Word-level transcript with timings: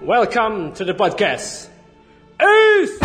Welcome 0.00 0.76
to 0.76 0.84
the 0.84 0.92
podcast. 0.92 1.72
Ace! 2.36 3.00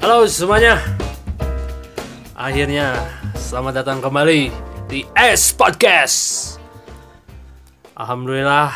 Halo 0.00 0.24
semuanya. 0.24 0.80
Akhirnya 2.32 2.96
selamat 3.36 3.84
datang 3.84 4.00
kembali 4.00 4.48
di 4.88 5.04
S 5.12 5.52
Podcast. 5.52 6.57
Alhamdulillah 7.98 8.70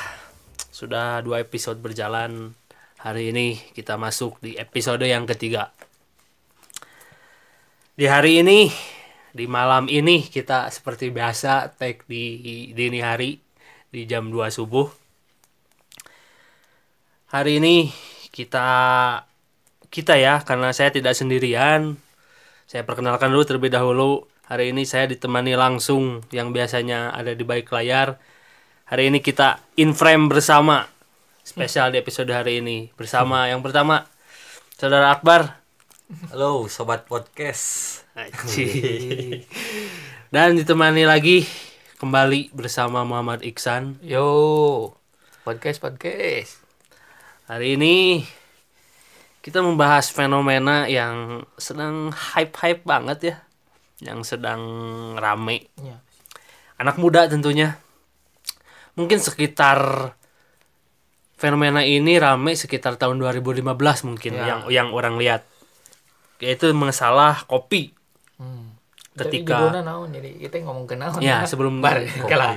sudah 0.75 1.23
dua 1.23 1.47
episode 1.47 1.79
berjalan. 1.79 2.59
Hari 2.99 3.31
ini 3.31 3.55
kita 3.71 3.95
masuk 3.95 4.43
di 4.43 4.59
episode 4.59 5.07
yang 5.07 5.31
ketiga. 5.31 5.71
Di 7.95 8.11
hari 8.11 8.43
ini, 8.43 8.67
di 9.31 9.47
malam 9.47 9.87
ini 9.87 10.27
kita 10.27 10.75
seperti 10.75 11.15
biasa 11.15 11.71
take 11.79 12.03
di 12.11 12.75
dini 12.75 12.99
hari 12.99 13.39
di 13.95 14.11
jam 14.11 14.27
2 14.27 14.43
subuh. 14.51 14.91
Hari 17.31 17.63
ini 17.63 17.95
kita 18.35 18.67
kita 19.87 20.19
ya 20.19 20.43
karena 20.43 20.75
saya 20.75 20.91
tidak 20.91 21.15
sendirian. 21.15 21.95
Saya 22.67 22.83
perkenalkan 22.83 23.31
dulu 23.31 23.47
terlebih 23.47 23.71
dahulu. 23.71 24.27
Hari 24.51 24.75
ini 24.75 24.83
saya 24.83 25.07
ditemani 25.07 25.55
langsung 25.55 26.27
yang 26.35 26.51
biasanya 26.51 27.15
ada 27.15 27.39
di 27.39 27.47
balik 27.47 27.71
layar. 27.71 28.19
Hari 28.93 29.09
ini 29.09 29.25
kita 29.25 29.57
in 29.81 29.97
frame 29.97 30.29
bersama. 30.29 30.85
Spesial 31.41 31.97
di 31.97 32.05
episode 32.05 32.29
hari 32.29 32.61
ini 32.61 32.93
bersama 32.93 33.49
yang 33.49 33.65
pertama 33.65 34.05
Saudara 34.77 35.17
Akbar. 35.17 35.65
Halo 36.29 36.69
sobat 36.69 37.09
podcast. 37.09 38.05
Aci. 38.13 38.69
Dan 40.29 40.61
ditemani 40.61 41.09
lagi 41.09 41.49
kembali 42.05 42.53
bersama 42.53 43.01
Muhammad 43.09 43.41
Iksan. 43.41 43.97
Yo, 44.05 44.93
podcast 45.41 45.81
podcast. 45.81 46.61
Hari 47.49 47.81
ini 47.81 48.29
kita 49.41 49.65
membahas 49.65 50.13
fenomena 50.13 50.85
yang 50.85 51.49
sedang 51.57 52.13
hype-hype 52.13 52.85
banget 52.85 53.19
ya. 53.25 53.37
Yang 54.13 54.37
sedang 54.37 54.61
rame. 55.17 55.73
Ya. 55.81 55.97
Anak 56.77 57.01
muda 57.01 57.25
tentunya. 57.25 57.81
Mungkin 58.93 59.19
sekitar 59.19 60.13
fenomena 61.35 61.83
ini 61.83 62.21
rame 62.21 62.53
sekitar 62.55 63.01
tahun 63.01 63.19
2015 63.19 64.05
mungkin 64.05 64.33
Ya. 64.37 64.45
yang 64.47 64.61
yang 64.69 64.89
orang 64.93 65.17
lihat. 65.17 65.43
Yaitu 66.39 66.71
masalah 66.75 67.47
kopi. 67.47 67.95
Hmm. 68.37 68.75
Ketika- 69.13 69.85
naon 69.85 70.09
jadi 70.09 70.41
kita 70.41 70.65
ngomong 70.65 70.89
ke 70.89 70.97
naon. 70.97 71.21
Ya, 71.21 71.45
sebelum 71.45 71.85
bar 71.85 72.01
kalah. 72.31 72.57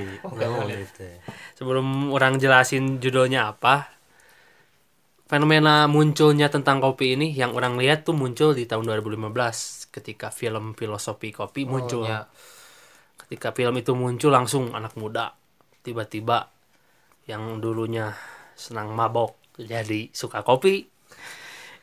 Sebelum 1.56 2.12
orang 2.12 2.40
jelasin 2.40 2.96
judulnya 3.00 3.52
apa 3.52 3.92
fenomena 5.26 5.90
munculnya 5.90 6.46
tentang 6.46 6.78
kopi 6.78 7.18
ini 7.18 7.34
yang 7.34 7.50
orang 7.52 7.74
lihat 7.74 8.06
tuh 8.06 8.14
muncul 8.14 8.54
di 8.54 8.62
tahun 8.62 8.86
2015 8.86 9.90
ketika 9.90 10.30
film 10.30 10.78
filosofi 10.78 11.34
kopi 11.34 11.66
muncul 11.66 12.06
ya. 12.06 12.30
ketika 13.26 13.50
film 13.50 13.74
itu 13.74 13.90
muncul 13.98 14.30
langsung 14.30 14.70
anak 14.70 14.94
muda 14.94 15.34
tiba-tiba 15.86 16.50
yang 17.30 17.62
dulunya 17.62 18.10
senang 18.58 18.90
mabok 18.90 19.38
jadi 19.54 20.10
suka 20.10 20.42
kopi 20.42 20.90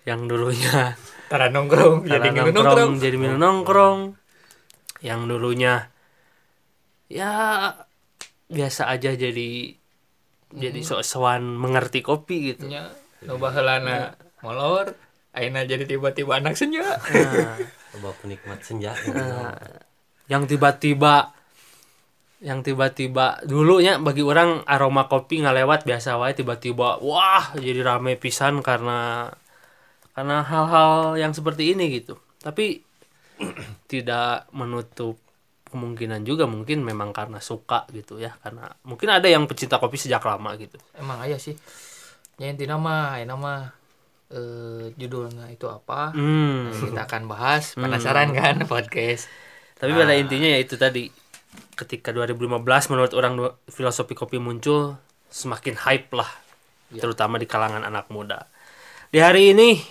yang 0.03 0.27
dulunya 0.27 0.99
Tara 1.31 1.47
nongkrong 1.47 2.03
jadi 2.03 2.27
karena 2.29 2.43
minum 2.51 2.59
nongkrong 2.59 2.75
nongkrong. 2.75 3.03
jadi 3.03 3.17
minum 3.17 3.39
nongkrong 3.39 3.99
yang 4.99 5.21
dulunya 5.25 5.87
ya 7.07 7.31
biasa 8.49 8.91
aja 8.91 9.15
jadi 9.15 9.75
jadi 10.53 10.79
Hmm. 10.79 10.89
sok-sokan 11.01 11.41
mengerti 11.57 12.05
kopi 12.05 12.53
gitu 12.53 12.69
Ya, 12.69 12.93
nu 13.25 13.41
baheulana 13.41 14.13
molor, 14.45 14.93
ayeuna 15.33 15.65
jadi 15.65 15.87
tiba-tiba 15.89 16.37
anak 16.37 16.53
senja. 16.53 16.99
nah, 17.01 17.57
Coba 17.95 18.13
penikmat 18.21 18.61
senja. 18.61 18.93
yang 20.29 20.45
tiba-tiba 20.45 21.33
yang 22.43 22.59
tiba-tiba 22.59 23.39
dulunya 23.47 23.95
bagi 24.03 24.19
orang 24.19 24.67
aroma 24.67 25.07
kopi 25.07 25.39
nggak 25.39 25.63
lewat 25.63 25.79
biasa 25.87 26.19
wae 26.19 26.35
tiba-tiba 26.35 26.99
wah 26.99 27.55
jadi 27.55 27.79
rame 27.79 28.19
pisan 28.19 28.59
karena 28.59 29.31
karena 30.11 30.43
hal-hal 30.43 31.15
yang 31.15 31.31
seperti 31.31 31.71
ini 31.71 32.03
gitu 32.03 32.19
tapi 32.43 32.83
tidak 33.91 34.51
menutup 34.51 35.23
kemungkinan 35.73 36.21
juga 36.21 36.45
mungkin 36.45 36.85
memang 36.85 37.09
karena 37.09 37.41
suka 37.41 37.89
gitu 37.89 38.21
ya 38.21 38.37
karena 38.45 38.69
mungkin 38.85 39.09
ada 39.09 39.25
yang 39.25 39.49
pecinta 39.49 39.81
kopi 39.81 39.97
sejak 39.97 40.21
lama 40.21 40.53
gitu 40.61 40.77
Emang 40.93 41.17
aya 41.25 41.41
sih. 41.41 41.57
Ya 42.37 42.49
intinya 42.53 42.77
mah, 42.77 43.17
ayeuna 43.17 43.35
mah 43.37 43.61
eh 44.33 44.93
judulnya 44.97 45.49
itu 45.49 45.65
apa? 45.65 46.13
hmm. 46.13 46.93
Kita 46.93 47.09
akan 47.09 47.25
bahas. 47.25 47.73
Penasaran 47.73 48.29
kan 48.37 48.61
podcast? 48.69 49.25
Tapi 49.81 49.91
pada 49.97 50.13
intinya 50.13 50.49
ya 50.53 50.61
itu 50.61 50.77
tadi 50.77 51.09
ketika 51.73 52.13
2015 52.13 52.61
menurut 52.93 53.13
orang 53.17 53.33
filosofi 53.69 54.13
kopi 54.13 54.37
muncul 54.37 54.97
semakin 55.33 55.73
hype 55.77 56.13
lah 56.13 56.29
terutama 56.93 57.41
di 57.41 57.49
kalangan 57.49 57.81
anak 57.81 58.09
muda. 58.13 58.45
Di 59.09 59.17
hari 59.17 59.53
ini 59.53 59.81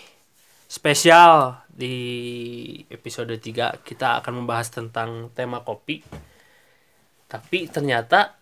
spesial 0.70 1.62
di 1.66 1.94
episode 2.90 3.34
3 3.34 3.82
kita 3.82 4.22
akan 4.22 4.42
membahas 4.42 4.70
tentang 4.70 5.30
tema 5.34 5.62
kopi. 5.66 6.02
Tapi 7.26 7.66
ternyata 7.66 8.38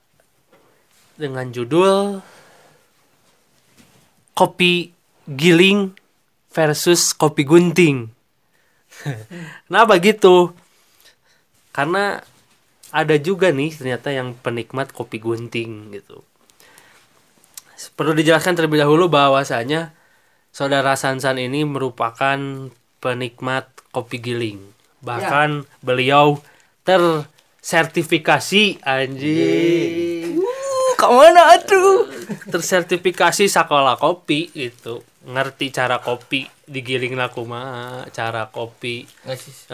dengan 1.16 1.48
judul 1.48 2.20
kopi 4.36 4.92
giling 5.24 5.92
versus 6.52 7.16
kopi 7.16 7.46
gunting. 7.46 8.10
Kenapa 9.68 9.96
gitu? 10.02 10.52
karena 11.70 12.20
ada 12.90 13.14
juga 13.18 13.54
nih 13.54 13.70
ternyata 13.74 14.10
yang 14.10 14.34
penikmat 14.34 14.90
kopi 14.90 15.22
gunting 15.22 15.94
gitu. 15.94 16.26
Perlu 17.96 18.12
dijelaskan 18.12 18.58
terlebih 18.58 18.84
dahulu 18.84 19.08
bahwasanya 19.08 19.96
saudara 20.52 20.92
Sansan 20.98 21.40
ini 21.40 21.64
merupakan 21.64 22.36
penikmat 23.00 23.72
kopi 23.88 24.20
giling. 24.20 24.60
Bahkan 25.00 25.64
beliau 25.80 26.36
tersertifikasi 26.84 28.84
anjing. 28.84 30.44
Ke 31.00 31.08
mana 31.08 31.56
atuh? 31.56 32.04
Tersertifikasi 32.52 33.48
sekolah 33.48 33.96
kopi 33.96 34.52
gitu. 34.52 35.00
Ngerti 35.24 35.72
cara 35.72 36.04
kopi 36.04 36.44
digiling 36.68 37.16
kumaha, 37.32 38.04
cara 38.12 38.52
kopi 38.52 39.08
sih. 39.32 39.72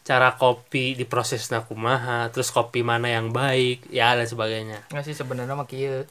Cara 0.00 0.34
kopi 0.34 0.96
diproses 0.96 1.52
nakumaha 1.52 2.32
terus 2.32 2.48
kopi 2.50 2.80
mana 2.80 3.12
yang 3.12 3.30
baik 3.30 3.88
ya 3.92 4.16
dan 4.16 4.26
sebagainya. 4.26 4.86
Nggak 4.90 5.04
sih 5.04 5.16
sebenarnya 5.16 5.54
mah 5.54 5.68
kieu 5.68 6.04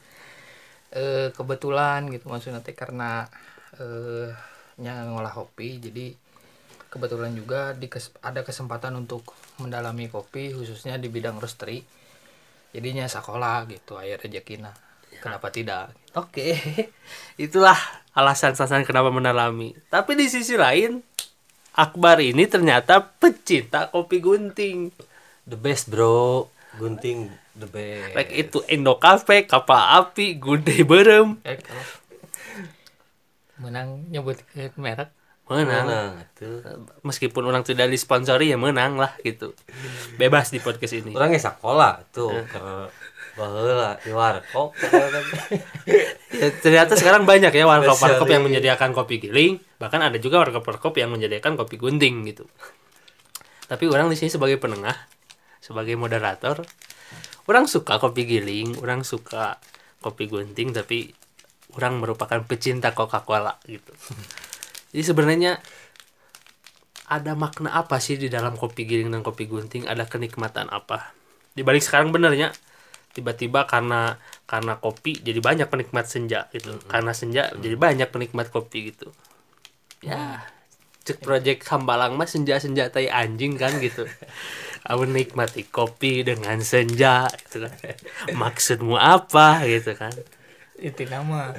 eh 0.90 1.30
kebetulan 1.30 2.10
gitu 2.10 2.26
maksudnya 2.26 2.66
teh 2.66 2.74
karena 2.74 3.30
nya 4.80 5.06
ngolah 5.06 5.30
kopi 5.30 5.78
jadi 5.78 6.16
kebetulan 6.90 7.30
juga 7.38 7.76
di 7.76 7.86
ada 8.24 8.42
kesempatan 8.42 8.98
untuk 8.98 9.22
mendalami 9.62 10.10
kopi 10.10 10.50
khususnya 10.50 10.98
di 10.98 11.06
bidang 11.06 11.38
roastery 11.38 11.86
jadinya 12.74 13.06
sekolah 13.06 13.70
gitu 13.70 14.00
air 14.02 14.18
rezekina 14.18 14.74
kenapa 15.22 15.52
tidak? 15.54 15.94
Oke 16.18 16.58
itulah 17.44 17.76
alasan 18.16 18.56
alasan 18.56 18.82
kenapa 18.82 19.14
mendalami. 19.14 19.76
Tapi 19.86 20.18
di 20.18 20.26
sisi 20.26 20.58
lain 20.58 20.98
Akbar 21.80 22.20
ini 22.20 22.44
ternyata 22.44 23.00
pecinta 23.00 23.88
kopi 23.88 24.20
gunting. 24.20 24.92
The 25.48 25.56
best 25.56 25.88
bro. 25.88 26.52
Gunting 26.76 27.32
the 27.56 27.64
best. 27.64 28.12
baik 28.12 28.30
itu 28.36 28.58
Indo 28.68 29.00
Cafe, 29.00 29.48
Kapal 29.48 30.04
Api, 30.04 30.36
Gunde 30.36 30.76
Berem. 30.84 31.40
Eh 31.48 31.56
menang 33.60 34.08
nyebut 34.08 34.40
merek. 34.76 35.12
Menang. 35.50 35.84
Menang 35.88 36.12
tuh. 36.38 36.62
meskipun 37.02 37.42
orang 37.42 37.66
tidak 37.66 37.90
disponsori 37.90 38.52
ya 38.52 38.58
menang 38.60 39.00
lah 39.00 39.16
gitu. 39.24 39.56
Bebas 40.20 40.52
di 40.52 40.60
podcast 40.60 40.94
ini. 41.00 41.16
Orangnya 41.16 41.40
sekolah 41.42 42.06
tuh 42.12 42.32
ke 43.30 43.38
baheula 43.38 43.96
di 44.02 44.10
warkop. 44.10 44.74
Ya, 46.30 46.46
ternyata 46.56 46.96
sekarang 46.96 47.28
banyak 47.28 47.52
ya 47.52 47.68
warkop-warkop 47.68 48.24
yang 48.30 48.46
menyediakan 48.46 48.94
kopi 48.96 49.20
giling, 49.20 49.60
bahkan 49.76 50.00
ada 50.00 50.16
juga 50.16 50.40
warkop-warkop 50.40 50.96
yang 50.96 51.12
menyediakan 51.12 51.58
kopi 51.58 51.76
gunting 51.76 52.22
gitu. 52.32 52.48
Tapi 53.66 53.84
orang 53.90 54.08
di 54.08 54.16
sini 54.16 54.32
sebagai 54.32 54.56
penengah, 54.56 54.94
sebagai 55.60 55.98
moderator, 56.00 56.64
orang 57.50 57.66
suka 57.66 57.98
kopi 57.98 58.24
giling 58.30 58.78
orang 58.78 59.02
suka 59.02 59.58
kopi 59.98 60.30
gunting 60.30 60.70
tapi 60.70 61.10
orang 61.74 61.98
merupakan 61.98 62.38
pecinta 62.46 62.94
Coca 62.94 63.26
Cola 63.26 63.58
gitu. 63.66 63.90
Jadi 64.94 65.02
sebenarnya 65.02 65.52
ada 67.10 67.34
makna 67.34 67.74
apa 67.74 67.98
sih 67.98 68.14
di 68.14 68.30
dalam 68.30 68.54
kopi 68.54 68.86
giling 68.86 69.10
dan 69.10 69.26
kopi 69.26 69.50
gunting? 69.50 69.86
Ada 69.86 70.06
kenikmatan 70.06 70.70
apa? 70.70 71.10
Dibalik 71.54 71.82
sekarang 71.82 72.14
benernya 72.14 72.54
tiba-tiba 73.10 73.66
karena 73.66 74.16
karena 74.46 74.78
kopi 74.78 75.18
jadi 75.20 75.38
banyak 75.38 75.66
penikmat 75.66 76.06
senja 76.06 76.46
gitu. 76.54 76.78
Karena 76.86 77.12
senja 77.14 77.50
jadi 77.58 77.76
banyak 77.76 78.08
penikmat 78.10 78.50
kopi 78.50 78.94
gitu. 78.94 79.10
Ya 80.00 80.46
cek 81.00 81.24
project 81.24 81.64
hambalang 81.72 82.14
mah 82.14 82.28
senja 82.28 82.60
senja 82.60 82.92
tai 82.92 83.08
anjing 83.08 83.56
kan 83.56 83.76
gitu. 83.80 84.04
Aku 84.88 85.04
nikmati 85.04 85.68
kopi 85.68 86.24
dengan 86.24 86.60
senja 86.64 87.28
gitu 87.46 87.66
kan. 87.66 87.74
Maksudmu 88.32 88.96
apa 88.96 89.64
gitu 89.68 89.96
kan. 89.96 90.12
Itu 90.76 91.04
nama. 91.08 91.52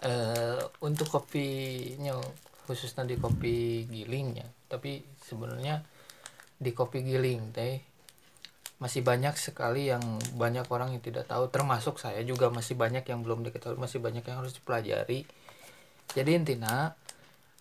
Eh 0.00 0.60
untuk 0.84 1.08
kopinya 1.08 2.20
khususnya 2.66 3.06
di 3.06 3.16
kopi 3.16 3.86
gilingnya 3.86 4.44
tapi 4.66 4.98
sebenarnya 5.22 5.86
di 6.58 6.74
kopi 6.74 7.06
giling 7.06 7.54
teh 7.54 7.78
masih 8.76 9.00
banyak 9.00 9.32
sekali 9.40 9.88
yang 9.88 10.02
banyak 10.36 10.68
orang 10.68 10.92
yang 10.92 11.02
tidak 11.02 11.24
tahu. 11.24 11.48
Termasuk 11.48 11.96
saya 11.96 12.20
juga 12.22 12.52
masih 12.52 12.76
banyak 12.76 13.04
yang 13.08 13.24
belum 13.24 13.44
diketahui 13.48 13.80
masih 13.80 13.98
banyak 13.98 14.24
yang 14.24 14.44
harus 14.44 14.52
dipelajari. 14.52 15.24
Jadi 16.12 16.30
intinya 16.36 16.92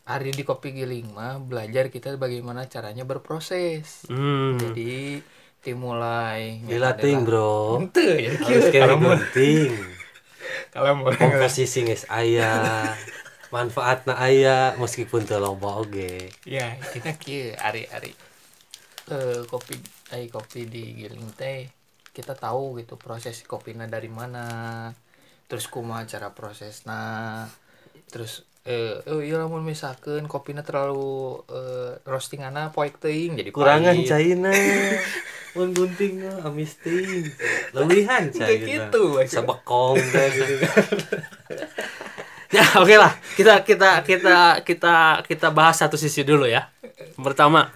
hari 0.06 0.36
di 0.36 0.46
kopi 0.46 0.76
giling 0.76 1.10
mah 1.16 1.42
belajar 1.42 1.90
kita 1.90 2.14
bagaimana 2.20 2.70
caranya 2.70 3.08
berproses. 3.08 4.06
Hmm. 4.06 4.62
jadi 4.62 5.24
dimulai 5.66 6.62
dilatih 6.62 7.26
bro. 7.26 7.82
Ente, 7.82 8.06
ya, 8.22 8.32
harus 8.38 8.70
kieu. 8.70 8.82
kalau 8.86 9.02
gunting 9.02 9.74
kalau 10.70 10.92
mau 11.00 11.10
komposisi 11.18 11.88
geus 11.88 12.06
aya 12.06 12.86
manfaatna 13.50 14.14
aya 14.20 14.78
meskipun 14.78 15.26
loba 15.42 15.82
oge. 15.82 16.30
Ya 16.46 16.78
kita 16.94 17.18
kia 17.18 17.58
ari 17.58 17.90
ari 17.90 18.14
eh 19.10 19.42
kopi 19.50 19.78
ai 20.13 20.30
kopi 20.30 20.69
di 20.69 21.02
giling 21.02 21.34
teh 21.34 21.66
kita 22.16 22.38
tahu 22.38 22.78
gitu 22.80 22.96
proses 22.96 23.42
kopinya 23.44 23.90
dari 23.90 24.07
mana. 24.07 24.46
Terus 25.46 25.69
kumaha 25.69 26.06
cara 26.06 26.31
prosesna 26.31 27.44
terus 28.10 28.46
eh 28.66 28.98
oh 29.12 29.22
iya 29.22 29.38
lamun 29.38 29.62
misalkan 29.62 30.25
kopinya 30.25 30.66
terlalu 30.66 31.42
eh, 31.54 32.02
roastingana 32.06 32.74
poek 32.74 32.98
teuing 32.98 33.38
jadi 33.38 33.50
kurangan 33.54 33.94
pahit. 33.94 34.10
caina 34.10 34.50
mun 35.56 35.69
gunting 35.72 36.25
mah 36.25 36.50
amis 36.50 36.74
ting 36.81 37.30
lebihan 37.78 38.34
caina 38.34 38.90
gitu, 38.90 39.22
teh 39.22 40.30
gitu 40.34 40.56
kan. 40.66 40.86
Ya 42.54 42.63
oke 42.80 42.96
lah. 42.96 43.12
Kita 43.36 43.68
kita 43.68 44.00
kita 44.07 44.63
kita 44.63 45.28
kita 45.28 45.48
bahas 45.52 45.75
satu 45.75 46.00
sisi 46.00 46.24
dulu 46.24 46.48
ya. 46.48 46.72
Pertama 47.19 47.68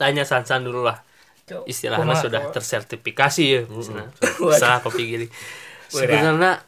tanya 0.00 0.24
Sansan 0.24 0.64
dulu 0.64 0.88
lah 0.88 1.04
istilahnya 1.66 2.14
sudah 2.16 2.42
tersertifikasi 2.54 3.42
ya 3.42 3.62
salah 4.60 4.80
kopi 4.80 5.02
gini. 5.06 5.26
Sebenarnya 5.90 6.62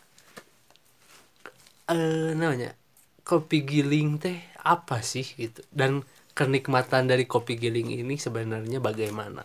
eh 1.91 2.33
namanya 2.35 2.75
kopi 3.23 3.63
giling 3.63 4.19
teh 4.19 4.39
apa 4.63 5.03
sih 5.03 5.25
gitu? 5.25 5.63
Dan 5.71 6.03
kenikmatan 6.33 7.11
dari 7.11 7.29
kopi 7.29 7.59
giling 7.59 7.93
ini 7.93 8.17
sebenarnya 8.19 8.79
bagaimana? 8.83 9.45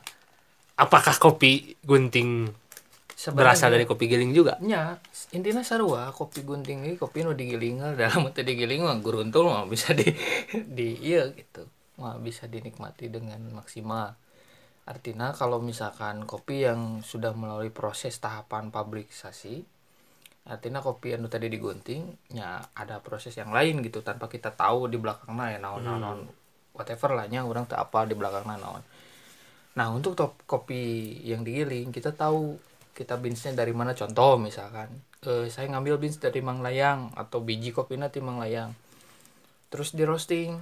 Apakah 0.78 1.18
kopi 1.18 1.74
gunting 1.82 2.54
berasal 3.34 3.74
dari 3.74 3.90
kopi 3.90 4.06
giling 4.06 4.30
juga? 4.32 4.62
Nya 4.62 5.02
intinya 5.34 5.66
sarua 5.66 6.14
kopi 6.14 6.46
gunting 6.46 6.86
ini 6.86 6.96
kopi 6.96 7.26
nu 7.26 7.34
digiling 7.34 7.82
dalam 7.98 8.30
itu 8.30 8.42
digiling 8.46 8.86
mah 8.86 8.98
guruntul 9.02 9.50
mah 9.50 9.66
bisa 9.66 9.98
di 9.98 10.06
di 10.54 11.02
iya 11.02 11.26
gitu. 11.34 11.66
Mah 11.98 12.22
bisa 12.22 12.46
dinikmati 12.46 13.10
dengan 13.10 13.42
maksimal 13.58 14.14
artinya 14.88 15.36
kalau 15.36 15.60
misalkan 15.60 16.24
kopi 16.24 16.64
yang 16.64 17.04
sudah 17.04 17.36
melalui 17.36 17.70
proses 17.70 18.16
tahapan 18.24 18.72
pabrikasi 18.72 19.68
artinya 20.48 20.80
kopi 20.80 21.12
yang 21.12 21.28
tadi 21.28 21.52
digunting 21.52 22.32
ya 22.32 22.64
ada 22.72 23.04
proses 23.04 23.36
yang 23.36 23.52
lain 23.52 23.84
gitu 23.84 24.00
tanpa 24.00 24.32
kita 24.32 24.56
tahu 24.56 24.88
di 24.88 24.96
belakangnya 24.96 25.46
ya 25.54 25.60
naon 25.60 25.84
naon 25.84 26.00
naon 26.00 26.20
whatever 26.72 27.12
lah 27.12 27.28
nya 27.28 27.44
orang 27.44 27.68
tak 27.68 27.84
apa 27.84 28.08
di 28.08 28.16
belakangnya 28.16 28.56
naon 28.56 28.84
Nah 29.78 29.94
untuk 29.94 30.18
top 30.18 30.42
kopi 30.50 31.14
yang 31.22 31.46
digiling 31.46 31.94
kita 31.94 32.10
tahu 32.10 32.58
kita 32.98 33.14
beansnya 33.22 33.54
dari 33.54 33.78
mana. 33.78 33.94
Contoh 33.94 34.42
misalkan 34.42 34.90
eh, 35.22 35.46
saya 35.54 35.70
ngambil 35.70 36.02
beans 36.02 36.18
dari 36.18 36.42
Manglayang 36.42 37.14
atau 37.14 37.46
biji 37.46 37.70
kopinya 37.70 38.10
di 38.10 38.20
Manglayang 38.20 38.74
terus 39.68 39.94
di 39.94 40.02
roasting 40.08 40.58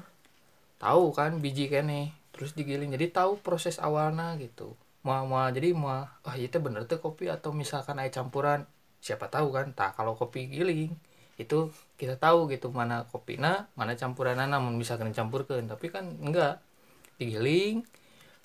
tahu 0.81 1.13
kan 1.13 1.37
biji 1.39 1.69
kene 1.69 2.11
terus 2.35 2.51
digiling. 2.51 2.91
Jadi 2.91 3.15
tahu 3.15 3.39
proses 3.39 3.79
awalnya 3.79 4.35
gitu. 4.35 4.75
Mau 5.07 5.23
mau 5.23 5.47
jadi 5.47 5.71
mau 5.71 6.03
ah 6.03 6.35
itu 6.35 6.59
bener 6.59 6.83
tuh 6.83 6.99
kopi 6.99 7.31
atau 7.31 7.55
misalkan 7.55 7.95
air 8.03 8.11
campuran 8.11 8.67
siapa 8.99 9.31
tahu 9.31 9.53
kan 9.53 9.71
tak 9.71 9.95
kalau 9.95 10.17
kopi 10.17 10.49
giling 10.49 10.97
itu 11.37 11.69
kita 11.93 12.17
tahu 12.17 12.49
gitu 12.49 12.73
mana 12.73 13.05
kopinya 13.05 13.69
mana 13.77 13.93
campuran 13.93 14.33
namun 14.41 14.75
misalkan 14.75 15.15
dicampurkan 15.15 15.63
tapi 15.71 15.87
kan 15.87 16.19
enggak. 16.19 16.59
Digiling 17.15 17.87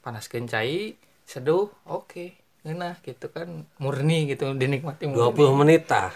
panaskan 0.07 0.47
cai 0.47 0.95
seduh 1.27 1.69
oke 1.85 2.39
nah 2.61 2.93
gitu 3.01 3.33
kan 3.33 3.65
murni 3.81 4.29
gitu 4.29 4.53
dinikmati 4.53 5.09
murni. 5.09 5.33
20 5.33 5.61
menit 5.65 5.89
tah. 5.89 6.13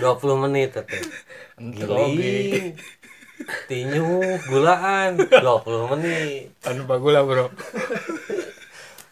20 0.00 0.44
menit 0.46 0.70
teh. 0.70 0.86
Giling 1.76 2.78
tinyu 3.66 4.20
gulaan. 4.46 5.18
20 5.18 5.92
menit. 5.96 6.54
Tanpa 6.60 6.96
gula 6.98 7.22
bro. 7.22 7.50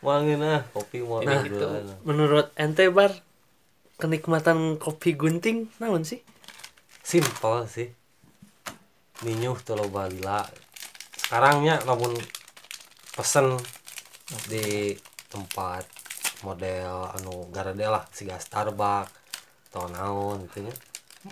Wangi 0.02 0.34
nah 0.34 0.66
kopi 0.74 0.98
mau 1.00 1.22
Nah, 1.22 1.42
gitu. 1.46 1.62
gulaan. 1.62 1.86
Menurut 2.02 2.50
ente 2.58 2.90
bar 2.90 3.14
kenikmatan 3.96 4.76
kopi 4.76 5.14
gunting 5.14 5.70
naon 5.78 6.02
sih? 6.02 6.22
Simple 7.02 7.66
sih. 7.66 7.88
Ninyuh 9.22 9.58
tuh 9.62 9.78
lo 9.78 9.86
balila 9.86 10.42
sekarangnya 11.22 11.80
lamun 11.86 12.12
pesen 13.14 13.56
di 14.50 14.92
tempat 15.30 15.86
model 16.42 17.08
anu 17.14 17.46
garade 17.48 17.86
lah 17.86 18.05
siga 18.10 18.36
Starbucks 18.36 19.08
atau 19.70 19.88
naon 19.88 20.44
gitu 20.50 20.69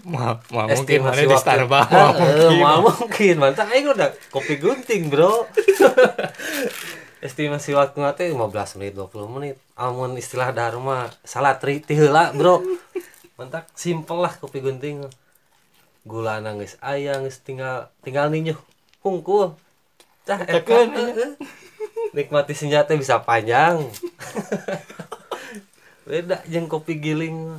mau 0.06 0.38
mau 0.54 0.66
mungkin 0.70 1.02
mana 1.02 1.18
di 1.18 1.34
Starbucks? 1.34 1.90
Ah, 1.90 2.14
eh, 2.14 2.46
mungkin. 2.46 2.62
mau 2.62 2.78
mungkin 2.86 3.34
mantap 3.42 3.66
aing 3.74 3.90
udah 3.90 4.14
kopi 4.30 4.62
gunting 4.62 5.10
bro. 5.10 5.50
Estimasi 7.26 7.76
waktu 7.76 7.98
nanti 8.00 8.30
15 8.30 8.78
menit 8.78 8.94
20 8.94 9.34
menit. 9.34 9.56
Amun 9.74 10.14
istilah 10.14 10.54
dharma 10.54 11.10
salah 11.26 11.58
tri 11.58 11.82
ti 11.82 11.98
heula 11.98 12.30
bro. 12.30 12.62
Mantap 13.34 13.66
simpel 13.74 14.22
lah 14.22 14.30
kopi 14.38 14.62
gunting. 14.62 15.10
Gula 16.06 16.38
nangis 16.38 16.78
ayang 16.78 17.26
tinggal 17.42 17.90
tinggal 18.06 18.30
ninyuh. 18.30 18.58
Hungkul 19.02 19.58
tah 20.22 20.38
eta 20.46 20.62
eh, 20.62 21.34
nikmati 22.14 22.54
senjata 22.54 22.94
bisa 22.94 23.26
panjang. 23.26 23.82
Beda 26.06 26.46
jeung 26.46 26.70
kopi 26.70 27.02
giling 27.02 27.58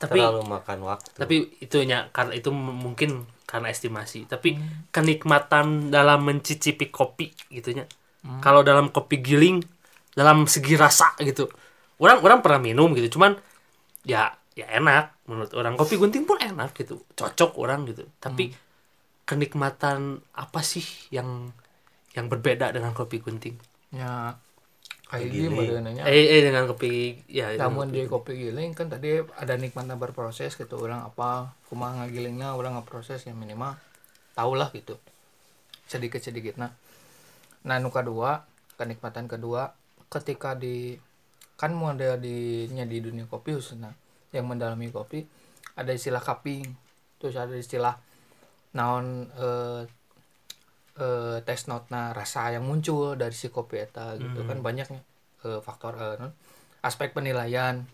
tapi 0.00 0.16
terlalu 0.16 0.48
makan 0.48 0.78
waktu. 0.88 1.12
tapi 1.12 1.36
itunya 1.60 2.08
karena 2.08 2.32
itu 2.32 2.48
mungkin 2.56 3.28
karena 3.44 3.68
estimasi. 3.68 4.24
Tapi 4.24 4.56
kenikmatan 4.88 5.92
dalam 5.92 6.24
mencicipi 6.24 6.88
kopi 6.88 7.28
gitunya. 7.52 7.84
Kalau 8.40 8.64
dalam 8.64 8.88
kopi 8.88 9.20
giling 9.20 9.60
dalam 10.16 10.48
segi 10.48 10.72
rasa 10.80 11.12
gitu. 11.20 11.52
Orang 12.00 12.24
orang 12.24 12.40
pernah 12.40 12.60
minum 12.64 12.88
gitu 12.96 13.20
cuman 13.20 13.36
ya 14.08 14.32
ya 14.56 14.66
enak. 14.72 15.28
Menurut 15.28 15.52
orang 15.52 15.76
kopi 15.76 16.00
gunting 16.00 16.24
pun 16.24 16.40
enak 16.40 16.72
gitu. 16.80 17.04
Cocok 17.12 17.60
orang 17.60 17.84
gitu. 17.92 18.08
Tapi 18.16 18.56
kenikmatan 19.28 20.24
apa 20.32 20.60
sih 20.64 20.84
yang 21.12 21.52
yang 22.16 22.32
berbeda 22.32 22.72
dengan 22.72 22.96
kopi 22.96 23.20
gunting? 23.20 23.60
Ya 23.92 24.38
kayak 25.10 25.50
badannya 25.50 26.06
eh, 26.06 26.38
eh 26.38 26.40
dengan 26.46 26.70
kopi 26.70 27.18
ya 27.26 27.50
namun 27.58 27.90
kopi 27.90 27.94
di 27.98 28.00
kopi 28.06 28.32
giling 28.38 28.70
kan 28.78 28.86
tadi 28.86 29.18
ada 29.18 29.58
nikmatnya 29.58 29.98
berproses 29.98 30.54
gitu. 30.54 30.78
Orang 30.78 31.02
apa 31.02 31.50
kumaha 31.66 32.06
ngagilingnya 32.06 32.54
orang 32.54 32.78
ngeproses 32.78 33.26
yang 33.26 33.34
minimal 33.34 33.74
tau 34.38 34.54
lah 34.54 34.70
gitu. 34.70 34.94
Sedikit 35.90 36.22
sedikit 36.22 36.54
nah 36.62 36.70
nah 37.66 37.82
nu 37.82 37.90
kedua 37.90 38.46
kenikmatan 38.78 39.26
kedua 39.26 39.74
ketika 40.06 40.54
di 40.54 40.94
kan 41.58 41.74
model 41.74 42.16
di 42.16 42.70
nya 42.70 42.86
di 42.86 43.02
dunia 43.02 43.26
kopi 43.26 43.52
khususnya 43.58 43.92
yang 44.30 44.46
mendalami 44.46 44.94
kopi 44.94 45.26
ada 45.74 45.90
istilah 45.90 46.22
cupping. 46.22 46.70
Terus 47.18 47.34
ada 47.34 47.52
istilah 47.58 47.98
naon 48.78 49.26
eh, 49.34 49.82
eh, 50.98 51.38
test 51.46 51.70
note 51.70 51.86
rasa 51.90 52.50
yang 52.54 52.66
muncul 52.66 53.14
dari 53.14 53.34
si 53.36 53.52
kopi 53.52 53.78
eta 53.78 54.18
gitu 54.18 54.42
kan 54.48 54.58
banyaknya 54.64 55.00
eh, 55.46 55.60
faktor 55.62 55.94
eh, 56.00 56.14
non. 56.18 56.32
aspek 56.82 57.12
penilaian 57.14 57.86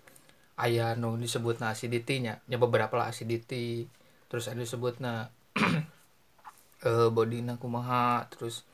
aya 0.56 0.96
nu 0.96 1.20
disebut 1.20 1.60
na 1.60 1.76
acidity 1.76 2.24
nya 2.24 2.40
nya 2.48 2.56
beberapa 2.56 2.96
lah 2.96 3.12
acidity 3.12 3.84
terus 4.32 4.48
ada 4.48 4.62
disebut 4.62 5.04
na 5.04 5.28
eh 6.88 7.08
bodina 7.12 7.60
kumaha 7.60 8.24
terus 8.32 8.64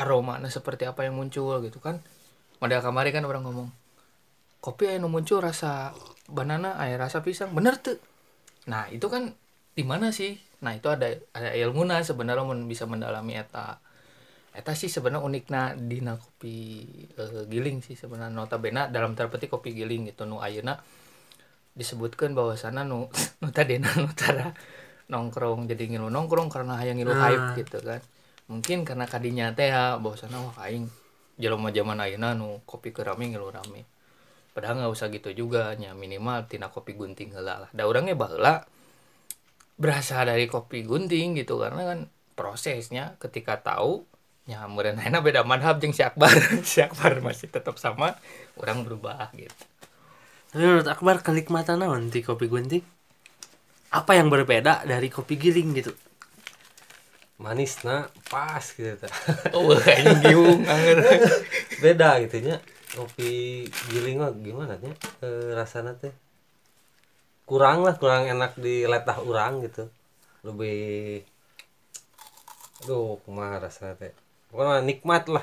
aroma 0.00 0.40
seperti 0.48 0.88
apa 0.88 1.04
yang 1.04 1.18
muncul 1.20 1.60
gitu 1.60 1.76
kan. 1.76 2.00
Model 2.60 2.80
kemarin 2.80 3.12
kan 3.12 3.24
orang 3.28 3.44
ngomong 3.44 3.68
kopi 4.64 4.96
anu 4.96 5.12
muncul 5.12 5.44
rasa 5.44 5.92
banana 6.24 6.80
aya 6.80 6.96
rasa 6.96 7.20
pisang. 7.20 7.52
Bener 7.52 7.76
tuh 7.80 8.00
nah 8.68 8.86
itu 8.92 9.08
kan 9.08 9.36
di 9.72 9.84
mana 9.84 10.12
sih 10.12 10.36
nah 10.60 10.76
itu 10.76 10.88
ada 10.92 11.08
ada 11.32 11.56
ilmuna 11.56 12.04
sebenarnya 12.04 12.44
mun 12.44 12.68
bisa 12.68 12.84
mendalami 12.84 13.36
eta 13.40 13.80
eta 14.50 14.74
sih 14.74 14.90
sebenarnya 14.90 15.24
unikna 15.24 15.72
dina 15.78 16.18
kopi 16.18 16.56
eh, 17.16 17.44
giling 17.46 17.80
sih 17.86 17.94
sebenarnya. 17.94 18.34
Notabene 18.34 18.90
dalam 18.90 19.14
tanda 19.14 19.30
petik 19.32 19.54
kopi 19.54 19.72
giling 19.72 20.10
gitu 20.10 20.26
nu 20.26 20.42
ayeuna 20.42 20.76
disebutkan 21.72 22.34
bahwasana 22.34 22.82
nu 22.82 23.06
nu 23.40 23.48
tadina 23.54 23.88
nu 23.96 24.10
nongkrong 25.10 25.66
jadi 25.66 25.90
ngilu 25.90 26.06
nongkrong 26.10 26.50
karena 26.50 26.78
hayang 26.78 26.98
ngilu 27.02 27.14
Nah. 27.14 27.30
hype 27.30 27.66
gitu 27.66 27.78
kan. 27.82 28.00
Mungkin 28.50 28.82
karena 28.82 29.06
kadinya 29.06 29.54
teh 29.54 29.70
ya 29.70 29.98
bahwasana 29.98 30.38
wah 30.42 30.56
aing 30.66 30.90
jelema 31.38 31.70
zaman 31.72 31.98
ayeuna 32.02 32.34
nu 32.34 32.60
kopi 32.66 32.90
ke 32.94 33.06
rame 33.06 33.30
ngilu 33.30 33.48
rame. 33.50 33.86
Padahal 34.50 34.82
nggak 34.82 34.92
usah 34.92 35.08
gitu 35.14 35.30
juga 35.30 35.78
nya 35.78 35.94
minimal 35.94 36.50
tina 36.50 36.68
kopi 36.74 36.98
gunting 36.98 37.30
heula 37.34 37.66
lah. 37.66 37.70
Da 37.70 37.86
urangnya 37.86 38.18
baheula 38.18 38.66
berasal 39.80 40.28
dari 40.28 40.44
kopi 40.44 40.84
gunting 40.84 41.40
gitu 41.40 41.56
karena 41.56 41.82
kan 41.88 41.98
prosesnya 42.36 43.16
ketika 43.16 43.56
tahu 43.64 44.04
ya 44.44 44.68
meureun 44.68 45.00
ayeuna 45.00 45.24
beda 45.24 45.40
madhab 45.48 45.80
jeung 45.80 45.96
si 45.96 46.04
Akbar 46.04 46.30
si 46.70 46.84
Akbar 46.84 47.24
masih 47.24 47.48
tetap 47.48 47.80
sama 47.80 48.20
orang 48.60 48.84
berubah 48.84 49.32
gitu 49.32 49.56
Tapi 50.50 50.66
menurut 50.66 50.88
Akbar 50.90 51.22
kenikmatan 51.22 51.78
naon 51.78 52.10
di 52.10 52.26
kopi 52.26 52.50
gunting? 52.50 52.82
Apa 53.94 54.18
yang 54.18 54.34
berbeda 54.34 54.82
dari 54.82 55.06
kopi 55.06 55.38
giling 55.38 55.78
gitu? 55.78 55.94
manis 57.40 57.80
na 57.88 58.12
pas 58.28 58.60
gitu 58.60 58.92
ta. 59.00 59.08
oh 59.56 59.72
anjing 59.72 60.20
bingung 60.20 60.60
beda 61.80 62.20
gitu 62.28 62.36
nya 62.44 62.60
kopi 62.92 63.64
giling 63.88 64.20
mah 64.20 64.28
gimana 64.36 64.76
nya 64.76 64.92
e, 65.24 65.56
rasanya 65.56 65.96
teh 65.96 66.12
kurang 67.50 67.82
lah 67.82 67.98
kurang 67.98 68.30
enak 68.30 68.54
di 68.54 68.86
letah 68.86 69.18
urang 69.26 69.66
gitu. 69.66 69.90
Lebih 70.46 71.26
aduh 72.86 73.18
kumaha 73.26 73.66
rasanya 73.66 73.98
teh. 73.98 74.14
Pokoknya 74.54 74.86
nikmat 74.86 75.26
lah. 75.26 75.42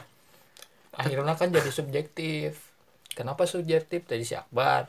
Akhirnya 0.96 1.36
kan 1.36 1.52
jadi 1.52 1.68
subjektif. 1.68 2.72
Kenapa 3.12 3.44
subjektif? 3.44 4.08
Tadi 4.08 4.24
si 4.24 4.40
Akbar. 4.40 4.88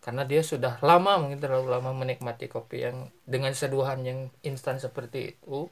Karena 0.00 0.24
dia 0.24 0.40
sudah 0.40 0.80
lama 0.80 1.20
mungkin 1.20 1.40
terlalu 1.40 1.68
lama 1.68 1.92
menikmati 1.92 2.48
kopi 2.48 2.88
yang 2.88 3.12
dengan 3.28 3.52
seduhan 3.52 4.00
yang 4.00 4.32
instan 4.40 4.80
seperti 4.80 5.36
itu 5.36 5.68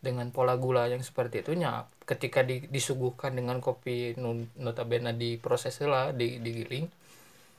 dengan 0.00 0.32
pola 0.32 0.56
gula 0.56 0.88
yang 0.88 1.04
seperti 1.04 1.44
itu 1.44 1.52
nya 1.52 1.84
ketika 2.08 2.40
di- 2.40 2.64
disuguhkan 2.72 3.36
dengan 3.36 3.60
kopi 3.60 4.16
notabene 4.56 5.12
di 5.12 5.36
proses 5.36 5.76
lah 5.84 6.16
di 6.16 6.40
digiling 6.40 6.88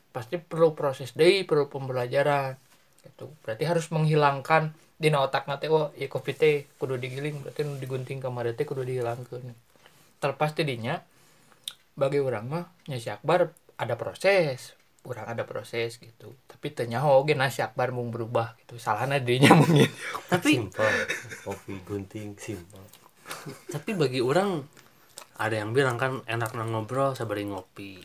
pasti 0.09 0.41
perlu 0.41 0.73
proses 0.73 1.13
deh 1.13 1.45
perlu 1.45 1.69
pembelajaran 1.69 2.70
gitu. 3.03 3.33
Berarti 3.45 3.63
harus 3.65 3.89
menghilangkan 3.89 4.73
di 5.01 5.09
otak 5.09 5.49
nate 5.49 5.65
oh 5.73 5.89
ya 5.97 6.05
kopi 6.05 6.37
teh 6.37 6.69
kudu 6.77 7.01
digiling 7.01 7.41
berarti 7.41 7.65
nu 7.65 7.73
digunting 7.81 8.21
kamar 8.21 8.53
teh 8.53 8.69
kudu 8.69 8.85
dihilangkan 8.85 9.41
terlepas 10.21 10.53
tidinya 10.53 11.01
bagi 11.97 12.21
orang 12.21 12.45
mah 12.45 12.65
nya 12.85 13.01
si 13.01 13.09
Akbar 13.09 13.49
ada 13.77 13.95
proses. 13.97 14.77
Orang 15.01 15.25
ada 15.25 15.49
proses 15.49 15.97
gitu. 15.97 16.37
Tapi 16.45 16.69
tenyaho 16.69 17.17
oge 17.17 17.33
nasi 17.33 17.65
Akbar 17.65 17.89
mau 17.89 18.05
berubah 18.05 18.53
gitu. 18.61 18.77
Salahnya 18.77 19.17
dirinya 19.17 19.57
mungkin 19.57 19.89
Tapi 20.29 20.61
simple 20.61 20.93
kopi 21.41 21.81
gunting 21.81 22.37
simple 22.37 23.01
tapi 23.71 23.95
bagi 23.95 24.19
orang 24.19 24.63
ada 25.39 25.55
yang 25.57 25.73
bilang 25.73 25.97
kan 25.97 26.21
enak 26.29 26.53
nang 26.53 26.75
ngobrol 26.75 27.17
sabari 27.17 27.47
ngopi. 27.47 27.97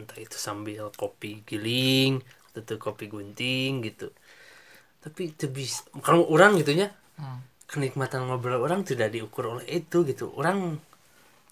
Entah 0.00 0.18
itu 0.18 0.34
sambil 0.40 0.90
kopi 0.96 1.44
giling 1.44 2.24
atau 2.50 2.82
kopi 2.82 3.06
gunting 3.06 3.84
gitu 3.86 4.10
tapi 5.00 5.32
itu 5.32 5.48
bisa 5.48 5.80
kalau 6.00 6.28
orang 6.28 6.56
gitunya 6.56 6.92
Hmm. 7.16 7.44
kenikmatan 7.64 8.24
ngobrol 8.24 8.60
orang 8.60 8.80
tidak 8.80 9.12
diukur 9.12 9.44
oleh 9.52 9.66
itu 9.68 10.04
gitu. 10.04 10.32
Orang 10.32 10.80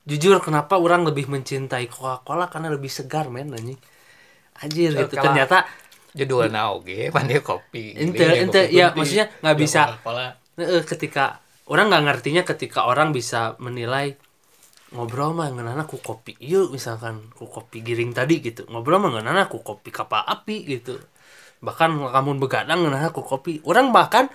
jujur 0.02 0.40
kenapa 0.40 0.80
orang 0.80 1.04
lebih 1.04 1.28
mencintai 1.28 1.84
Coca 1.86 2.24
Cola 2.24 2.48
karena 2.48 2.72
lebih 2.72 2.88
segar 2.88 3.28
men 3.28 3.52
anjing. 3.52 3.76
Anjir 4.58 4.96
gitu. 4.96 5.12
Kalau- 5.12 5.28
ternyata 5.28 5.68
judulnya 6.10 6.72
oge 6.72 7.08
pandai 7.14 7.44
kopi. 7.44 7.92
Ente 7.94 8.16
Giling, 8.16 8.48
ente 8.48 8.60
ya 8.68 8.96
maksudnya 8.96 9.28
nggak 9.38 9.56
bisa 9.56 9.80
Coca-Cola. 10.00 10.26
Eh, 10.56 10.82
ketika 10.82 11.24
orang 11.68 11.92
nggak 11.92 12.04
ngertinya 12.08 12.42
ketika 12.42 12.80
orang 12.84 13.12
bisa 13.12 13.54
menilai 13.60 14.16
ngobrol 14.88 15.36
mah 15.36 15.52
ngenana 15.52 15.84
ku 15.84 16.00
kopi 16.00 16.32
yuk 16.40 16.72
misalkan. 16.72 17.28
Ku 17.36 17.44
kopi 17.44 17.84
giring 17.84 18.10
tadi 18.10 18.40
gitu. 18.40 18.64
Ngobrol 18.66 18.98
mah 18.98 19.20
ngenana 19.20 19.46
ku 19.46 19.60
kopi 19.60 19.92
kapal 19.92 20.24
api 20.24 20.64
gitu 20.66 20.96
bahkan 21.58 21.90
kamu 21.94 22.38
begadang 22.38 22.82
ngenana 22.82 23.10
ku 23.10 23.20
kopi. 23.20 23.58
Orang 23.62 23.90
bahkan 23.90 24.30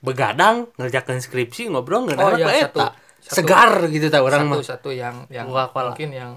begadang 0.00 0.68
ngerjakan 0.76 1.18
skripsi 1.18 1.70
ngobrol 1.70 2.04
ngenana 2.04 2.34
Oh, 2.34 2.36
ya, 2.36 2.48
eta. 2.50 2.68
satu- 2.68 2.92
satu- 3.24 3.36
segar 3.40 3.72
gitu 3.88 4.06
tak 4.08 4.20
orang 4.20 4.44
satu 4.44 4.52
mah. 4.52 4.60
satu 4.60 4.90
yang 4.92 5.16
yang 5.28 5.48
Coca-Cola. 5.48 5.92
mungkin 5.92 6.10
yang 6.12 6.30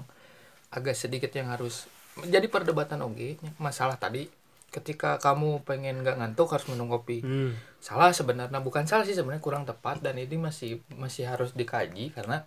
agak 0.68 0.94
sedikit 0.94 1.28
yang 1.30 1.48
harus 1.48 1.84
menjadi 2.16 2.46
perdebatan 2.46 3.02
oge. 3.02 3.36
Masalah 3.56 3.96
tadi 3.96 4.24
ketika 4.68 5.16
kamu 5.16 5.64
pengen 5.64 6.00
nggak 6.00 6.16
ngantuk 6.16 6.48
harus 6.48 6.66
minum 6.66 6.88
kopi. 6.88 7.20
Hmm. 7.20 7.52
salah 7.78 8.10
sebenarnya 8.10 8.58
bukan 8.58 8.84
salah 8.84 9.06
sih 9.06 9.14
sebenarnya 9.14 9.38
kurang 9.40 9.62
tepat. 9.62 10.00
Dan 10.00 10.16
ini 10.16 10.34
masih 10.34 10.82
masih 10.92 11.26
harus 11.26 11.52
dikaji 11.52 12.10
karena 12.10 12.42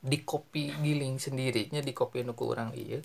di 0.00 0.20
kopi 0.20 0.72
giling 0.74 1.16
sendirinya 1.16 1.78
di 1.78 1.92
kopi 1.92 2.22
nuku 2.22 2.44
orang 2.46 2.72
iya. 2.72 3.04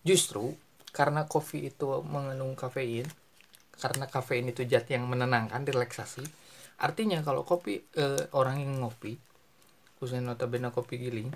Justru 0.00 0.54
karena 0.88 1.24
kopi 1.24 1.66
itu 1.66 1.98
mengandung 2.02 2.54
kafein 2.54 3.04
karena 3.78 4.04
kafein 4.06 4.46
itu 4.46 4.66
zat 4.66 4.90
yang 4.90 5.06
menenangkan 5.06 5.62
relaksasi 5.62 6.22
artinya 6.78 7.22
kalau 7.22 7.42
kopi 7.42 7.82
eh, 7.94 8.22
orang 8.34 8.62
yang 8.62 8.82
ngopi 8.82 9.18
khususnya 9.98 10.22
notabene 10.22 10.70
kopi 10.70 10.98
giling 10.98 11.30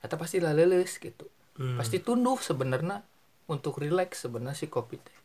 itu 0.00 0.14
pasti 0.16 0.38
laleles 0.38 0.96
gitu 0.98 1.26
Hmm. 1.56 1.80
pasti 1.80 2.04
tunduh 2.04 2.36
sebenarnya 2.36 3.00
untuk 3.48 3.80
rileks 3.80 4.28
sebenarnya 4.28 4.52
si 4.52 4.68
kopi 4.68 5.00
teh 5.00 5.16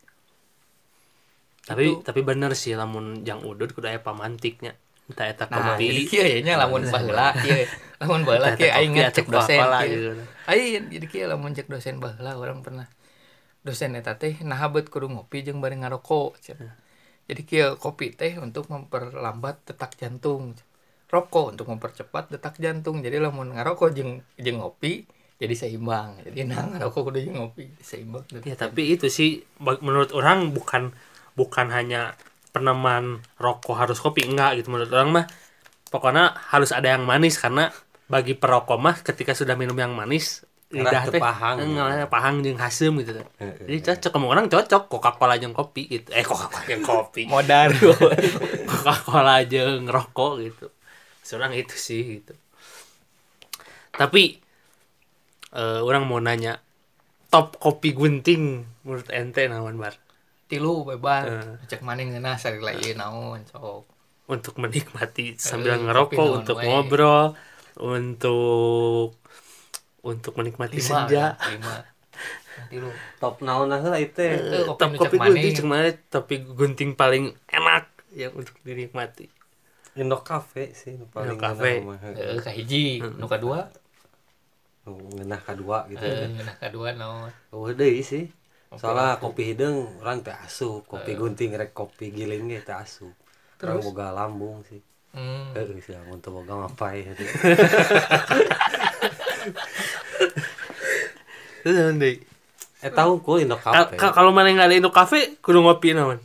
tapi 1.61 1.91
Itu. 1.91 2.01
tapi 2.01 2.23
bener 2.23 2.55
sih 2.55 2.71
lamun 2.71 3.21
jang 3.21 3.43
udut 3.43 3.75
kudu 3.75 3.91
aya 3.91 3.99
pamantiknya 3.99 4.73
entah 5.11 5.27
eta 5.27 5.45
Nah, 5.51 5.75
kopi 5.75 5.91
jadi 5.91 6.03
kieu 6.07 6.39
nya 6.41 6.55
lamun 6.55 6.87
baheula 6.87 7.35
kieu. 7.35 7.67
Lamun 7.99 8.23
baheula 8.23 8.55
kieu 8.55 8.71
aing 8.71 8.95
kopi 8.95 9.03
ngecek 9.03 9.25
atau 9.27 9.33
dosen 9.35 9.59
kieu. 9.59 9.91
gitu. 9.91 10.23
Aing 10.47 10.83
jadi 10.87 11.05
kieu 11.11 11.25
lamun 11.27 11.51
cek 11.51 11.67
dosen 11.67 11.99
baheula 11.99 12.31
orang 12.33 12.63
pernah 12.63 12.87
dosen 13.61 13.93
eta 13.97 14.17
teh 14.17 14.41
nah 14.41 14.61
beut 14.69 14.89
kudu 14.89 15.07
ngopi 15.09 15.45
jeung 15.45 15.61
bari 15.61 15.77
ngarokok. 15.77 16.37
cenah. 16.41 16.73
Jadi 17.29 17.41
kieu 17.47 17.77
kopi 17.77 18.11
teh 18.11 18.37
untuk 18.41 18.67
memperlambat 18.67 19.63
detak 19.69 19.95
jantung. 19.95 20.57
Rokok 21.11 21.55
untuk 21.57 21.67
mempercepat 21.69 22.33
detak 22.33 22.57
jantung. 22.57 22.99
Jadi 23.05 23.21
lamun 23.21 23.53
ngarokok 23.53 23.89
jeung 23.93 24.21
jeung 24.41 24.59
ngopi 24.61 25.05
jadi 25.41 25.53
seimbang. 25.57 26.21
Jadi 26.25 26.45
nah 26.49 26.65
ngarokok 26.65 27.11
kudu 27.11 27.19
jeung 27.21 27.37
ngopi 27.37 27.71
seimbang. 27.81 28.25
Ya 28.43 28.57
tapi 28.57 28.97
itu 28.97 29.07
sih 29.07 29.45
menurut 29.61 30.11
orang 30.11 30.51
bukan 30.51 30.93
bukan 31.37 31.71
hanya 31.71 32.17
peneman 32.51 33.23
rokok 33.39 33.75
harus 33.79 33.97
kopi 34.03 34.27
enggak 34.27 34.59
gitu 34.59 34.75
menurut 34.75 34.91
orang 34.91 35.23
mah 35.23 35.25
pokoknya 35.87 36.35
harus 36.51 36.75
ada 36.75 36.91
yang 36.95 37.07
manis 37.07 37.39
karena 37.39 37.71
bagi 38.11 38.35
perokok 38.35 38.79
mah 38.79 38.95
ketika 38.99 39.31
sudah 39.31 39.55
minum 39.55 39.75
yang 39.79 39.95
manis 39.95 40.43
lidah 40.71 41.03
teh 41.11 41.21
pahang. 41.21 41.61
ngarah 41.61 42.07
pahang 42.07 42.41
jeung 42.41 42.59
hasem 42.59 42.95
gitu 43.03 43.11
teh. 43.19 43.27
Jadi 43.67 43.79
cocok 43.83 44.11
sama 44.15 44.25
orang 44.31 44.45
cocok 44.47 44.83
Coca-Cola 44.87 45.35
jeung 45.37 45.53
kopi 45.53 45.87
gitu. 45.87 46.09
Eh 46.15 46.23
Coca-Cola 46.23 46.63
jeung 46.67 46.83
kopi. 46.83 47.27
modal. 47.27 47.71
Coca-Cola 48.71 49.43
jeung 49.45 49.85
rokok 49.85 50.33
gitu. 50.41 50.67
Seorang 51.21 51.53
itu 51.53 51.75
sih 51.75 52.23
gitu. 52.23 52.33
Tapi 53.93 54.39
eh 55.51 55.79
orang 55.83 56.07
mau 56.07 56.23
nanya 56.23 56.57
top 57.27 57.59
kopi 57.59 57.91
gunting 57.91 58.65
menurut 58.87 59.07
ente 59.11 59.45
naon 59.51 59.75
bar 59.77 59.95
Tilu 60.51 60.83
bebas. 60.83 61.27
Eh. 61.27 61.55
Cek 61.67 61.83
maning 61.85 62.15
ngeunah 62.15 62.35
sarila 62.35 62.75
ieu 62.75 62.95
naon 62.95 63.43
sok. 63.47 63.91
untuk 64.31 64.55
menikmati 64.55 65.35
sambil 65.35 65.75
Eh, 65.75 65.83
ngerokok 65.83 66.27
untuk 66.41 66.57
ngobrol 66.63 67.35
untuk 67.75 69.19
untuk 70.01 70.33
menikmati 70.35 70.77
Lima, 70.77 70.87
senja. 71.05 71.37
ya, 71.37 71.49
lima. 71.53 71.75
Tilu. 72.67 72.89
top 73.17 73.41
naon 73.41 73.71
lah 73.71 73.79
itu 73.97 74.21
Eh, 74.21 74.67
kopi 74.67 74.97
top 74.99 75.07
kopi 75.07 75.17
cek 75.17 75.21
gunting 75.23 75.53
cuma 75.55 75.77
topi 76.09 76.35
gunting 76.43 76.89
paling 76.93 77.31
enak 77.47 77.85
yang 78.11 78.33
untuk 78.35 78.53
dinikmati. 78.61 79.25
Indo 79.95 80.19
Cafe 80.21 80.71
sih 80.71 80.95
nu 80.95 81.07
paling 81.07 81.35
Indo 81.35 81.41
Cafe. 81.41 81.79
ngeunah 81.79 81.99
mah. 81.99 82.15
Eh, 82.15 82.39
kahiji, 82.39 82.85
nu 83.01 83.25
kadua, 83.25 83.71
Nu 84.83 84.97
ngeunah 85.15 85.41
kadua 85.41 85.85
gitu 85.87 86.01
eh, 86.01 86.27
nah 86.41 86.55
kadua 86.57 86.91
naon. 86.93 87.31
oh 87.51 87.69
deui 87.71 88.01
sih. 88.01 88.27
Soalnya 88.71 89.19
kopi 89.19 89.51
hidung 89.51 89.99
orang 89.99 90.23
teh 90.23 90.31
asup. 90.31 90.87
Kopi 90.87 91.11
gunting 91.13 91.51
rek 91.55 91.71
kopi 91.71 92.07
giling 92.09 92.47
ge 92.47 92.63
teh 92.63 92.75
asup. 92.75 93.11
Orang 93.59 93.83
boga 93.83 94.11
lambung 94.11 94.63
sih. 94.63 94.79
Hmm. 95.11 95.51
Heeh 95.51 95.75
sih 95.83 95.91
mun 96.07 96.23
teu 96.23 96.31
boga 96.31 96.55
ngapain 96.55 97.03
Terus 101.61 101.75
naon 101.75 101.97
deui? 101.97 102.15
eh 102.81 102.89
tahu 102.89 103.21
ku 103.21 103.37
Indo 103.37 103.55
Cafe 103.55 103.93
ka- 103.93 104.09
Kalau 104.11 104.33
mana 104.33 104.49
nggak 104.49 104.67
ada 104.67 104.75
Indo 104.75 104.89
Cafe, 104.89 105.37
kudu 105.37 105.61
ngopi 105.61 105.93
naon? 105.93 106.17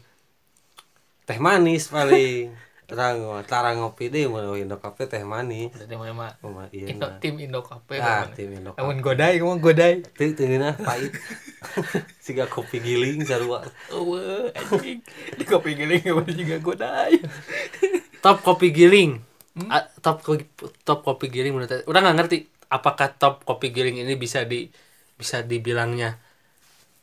teh 1.26 1.36
manis 1.36 1.90
paling 1.90 2.54
terang 2.86 3.18
tarang 3.44 3.82
ngopi 3.82 4.06
deh 4.06 4.24
mau 4.24 4.54
Indo 4.54 4.78
Cafe 4.78 5.04
teh 5.04 5.20
manis 5.20 5.74
Berarti 5.74 5.90
memang 5.92 6.32
Mama, 6.38 6.64
iya 6.70 6.86
Indo, 6.88 7.10
tim 7.18 7.34
Indo 7.36 7.60
Cafe 7.60 7.98
ah 7.98 8.24
mana? 8.24 8.32
tim 8.32 8.48
Indo 8.48 8.70
Cafe 8.70 8.80
Namun 8.80 8.96
godai, 9.00 9.36
kamu 9.36 9.58
godai. 9.58 9.92
teu 10.14 10.30
teu 10.32 10.46
geuna 10.46 10.72
pahit 10.72 11.12
siga 12.24 12.46
kopi 12.46 12.78
giling 12.78 13.20
sarua 13.22 13.66
Oh, 13.90 14.14
anjing. 14.48 15.02
Di 15.34 15.44
kopi 15.44 15.74
giling 15.74 16.00
kamu 16.00 16.24
juga 16.32 16.56
godai. 16.58 17.18
Top 18.18 18.40
kopi 18.40 18.70
giling. 18.70 19.18
Ah, 19.66 19.84
top 19.98 20.22
kopi 20.22 20.46
top 20.82 21.02
kopi 21.02 21.26
giling 21.26 21.52
menurut 21.52 21.68
saya. 21.68 21.82
Udah 21.84 22.00
nggak 22.00 22.16
ngerti 22.16 22.36
apakah 22.66 23.12
top 23.12 23.42
kopi 23.42 23.70
giling 23.70 23.98
ini 23.98 24.14
bisa 24.14 24.42
di 24.42 24.70
bisa 25.16 25.40
dibilangnya 25.42 26.20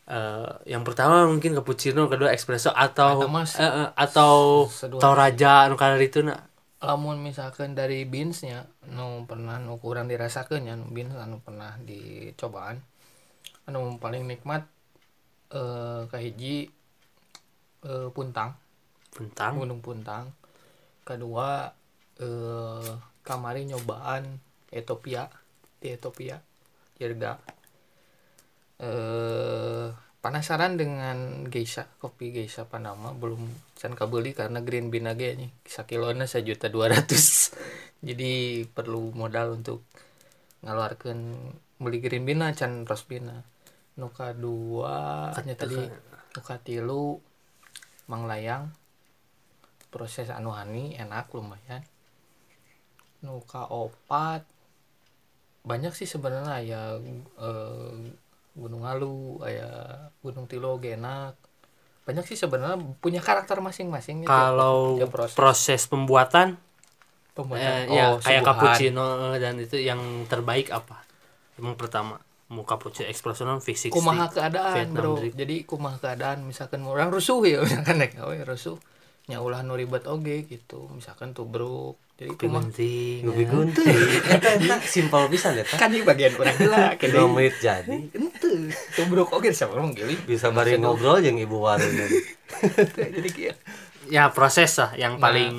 eh 0.03 0.51
yang 0.67 0.83
pertama 0.83 1.23
mungkin 1.31 1.55
cappuccino, 1.55 2.11
kedua 2.11 2.35
espresso 2.35 2.75
atau 2.75 3.23
Atau 3.23 3.29
mas- 3.31 3.55
eh, 3.55 3.63
eh, 3.63 3.89
atau. 3.95 4.67
Toraja 4.99 5.63
anu 5.63 5.79
kana 5.79 5.95
itu 5.95 6.19
na. 6.19 6.43
Lamun 6.83 7.23
misalkan 7.23 7.71
dari 7.71 8.03
beansnya, 8.03 8.67
nu 8.91 9.23
pernah 9.23 9.55
nu 9.63 9.79
kurang 9.79 10.11
dirasakan 10.11 10.67
ya, 10.67 10.75
nu 10.75 10.91
beans 10.91 11.15
anu 11.15 11.39
pernah 11.39 11.79
dicobaan. 11.79 12.83
Anu 13.71 13.95
paling 14.03 14.27
nikmat 14.27 14.67
eh 15.55 16.03
kahiji 16.11 16.67
eh 17.87 18.07
puntang, 18.11 18.51
Bentang. 19.15 19.55
gunung 19.55 19.79
puntang. 19.79 20.35
Kedua 21.07 21.71
eh 22.19 22.91
kamari 23.23 23.63
nyobaan 23.63 24.35
Ethiopia 24.67 25.31
di 25.79 25.95
Ethiopia, 25.95 26.43
Yerga. 26.99 27.39
Eh 28.83 29.87
penasaran 30.23 30.79
dengan 30.79 31.47
geisha 31.51 31.87
kopi 31.99 32.31
geisha 32.31 32.63
Panama. 32.67 33.11
Belum 33.11 33.43
can 33.75 33.91
kabeli 33.91 34.31
karena 34.31 34.63
green 34.63 34.87
bean 34.87 35.11
aja 35.11 35.35
nih 35.35 35.51
sakilona 35.67 36.27
sejuta 36.27 36.71
dua 36.71 36.91
ratus. 36.91 37.51
Jadi 38.07 38.63
perlu 38.67 39.11
modal 39.11 39.59
untuk 39.59 39.83
ngeluarkan 40.63 41.17
beli 41.79 41.99
green 41.99 42.23
bean 42.23 42.43
can 42.55 42.87
roast 42.87 43.11
bean 43.11 43.27
nuka 43.99 44.33
dua 44.33 45.29
nya 45.43 45.53
tadi 45.53 45.77
nuka 46.33 46.55
tilu 46.63 47.19
manglayang 48.07 48.73
proses 49.91 50.31
anu 50.31 50.55
hani 50.55 50.95
enak 50.95 51.29
lumayan. 51.35 51.83
Nuka 53.21 53.67
opat. 53.67 54.47
Banyak 55.67 55.93
sih 55.95 56.09
sebenarnya 56.09 56.57
ya 56.63 56.81
eh, 57.43 58.22
Gunung 58.53 58.85
Alu, 58.85 59.41
aya 59.41 59.69
Gunung 60.21 60.45
Tilo 60.45 60.77
oge 60.77 60.93
enak. 60.93 61.33
Banyak 62.03 62.25
sih 62.27 62.35
sebenarnya 62.35 62.77
punya 62.99 63.23
karakter 63.23 63.57
masing-masing 63.59 64.27
gitu. 64.27 64.29
Kalau 64.29 64.99
Ya, 64.99 65.07
proses, 65.07 65.33
proses 65.33 65.81
pembuatan 65.87 66.59
pembuatan 67.33 67.65
eh, 67.65 67.97
ya 67.97 68.13
oh, 68.13 68.21
kayak 68.21 68.41
suguhan. 68.45 68.45
cappuccino 68.45 69.05
eh, 69.33 69.37
dan 69.41 69.55
itu 69.57 69.77
yang 69.81 70.01
terbaik 70.29 70.69
apa? 70.69 71.01
Yang 71.57 71.75
pertama 71.81 72.21
mau 72.53 72.61
cappuccino 72.61 73.09
espresso 73.09 73.41
non 73.41 73.57
V60. 73.57 73.89
Kumaha 73.89 74.29
keadaan, 74.29 74.75
Vietnam 74.77 74.93
Bro. 74.93 75.11
drip. 75.17 75.33
Jadi 75.33 75.55
kumaha 75.65 75.97
keadaan 75.97 76.45
misalkan 76.45 76.85
orang 76.85 77.09
rusuh 77.09 77.41
ya 77.41 77.57
misalkan 77.65 77.97
nek 77.97 78.13
gawe 78.13 78.37
rusuh 78.45 78.77
nya 79.25 79.39
ulah 79.39 79.63
nu 79.63 79.73
ribet 79.73 80.03
oge 80.05 80.43
gitu. 80.45 80.91
Misalkan 80.91 81.31
tubruk. 81.33 81.95
Jadi 82.13 82.29
penting. 82.37 83.25
Kopi 83.25 83.43
gunting. 83.49 83.97
Eta 84.29 84.49
eta 84.53 84.77
simpel 84.93 85.25
pisan 85.33 85.57
eta 85.57 85.73
kan 85.81 85.89
di 85.89 86.05
bagian 86.05 86.37
urang 86.37 86.53
heula 86.61 86.93
dua 86.93 87.25
menit 87.25 87.57
jadi. 87.57 87.89
Ente, 88.17 88.69
tubruk. 88.93 89.33
Oge 89.33 89.49
sama 89.49 89.81
orang 89.81 89.97
gili. 89.97 90.13
bisa 90.29 90.53
bari 90.53 90.77
ngobrol 90.77 91.17
jeung 91.25 91.41
ibu 91.41 91.57
warung 91.57 91.89
Jadi 93.17 93.29
kieu. 93.33 93.53
Ya 94.13 94.29
proses 94.29 94.77
lah 94.77 94.93
yang 94.93 95.17
Nah. 95.17 95.25
paling 95.25 95.53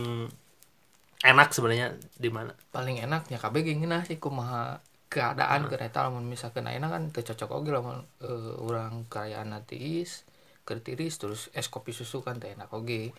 enak 1.25 1.49
sebenarnya 1.51 1.97
di 2.21 2.29
mana? 2.29 2.53
paling 2.69 3.01
enaknya 3.01 3.41
kabeh 3.41 3.65
gini 3.65 3.89
nah 3.89 4.05
sih 4.05 4.21
kumaha 4.21 4.85
keadaan 5.09 5.73
ke 5.73 5.81
eta 5.81 6.05
lamun 6.05 6.29
misalkan 6.29 6.69
ayeuna 6.69 6.93
kan 6.93 7.09
teu 7.09 7.25
cocok 7.25 7.51
oge 7.51 7.71
lamun 7.73 8.05
eh, 8.21 8.55
urang 8.61 9.09
kaayaan 9.09 9.57
tiis 9.65 10.29
keur 10.69 10.85
tiris 10.85 11.17
terus 11.17 11.49
es 11.57 11.67
kopi 11.73 11.97
susu 11.97 12.21
kan 12.21 12.37
teh 12.39 12.53
enak 12.53 12.69
oge. 12.71 13.11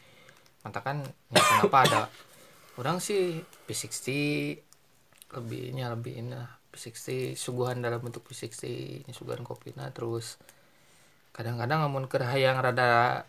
Mantap 0.62 0.86
kan 0.86 1.02
ya 1.34 1.42
kenapa 1.42 1.78
ada 1.84 2.02
orang 2.80 2.98
sih 3.00 3.42
P60 3.68 4.06
lebihnya 5.36 5.92
lebih 5.92 6.14
ini 6.22 6.32
lah 6.36 6.52
P60 6.72 7.36
suguhan 7.40 7.80
dalam 7.80 8.00
bentuk 8.04 8.24
P60 8.28 8.64
ini 9.08 9.12
suguhan 9.12 9.44
kopinya 9.48 9.88
terus 9.92 10.38
kadang-kadang 11.36 11.84
namun 11.84 12.08
keur 12.08 12.24
hayang 12.28 12.60
rada 12.60 13.24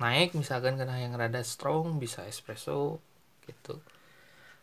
naik 0.00 0.32
misalkan 0.32 0.80
keur 0.80 0.88
hayang 0.88 1.12
rada 1.16 1.40
strong 1.44 2.00
bisa 2.00 2.24
espresso 2.24 3.00
gitu 3.44 3.80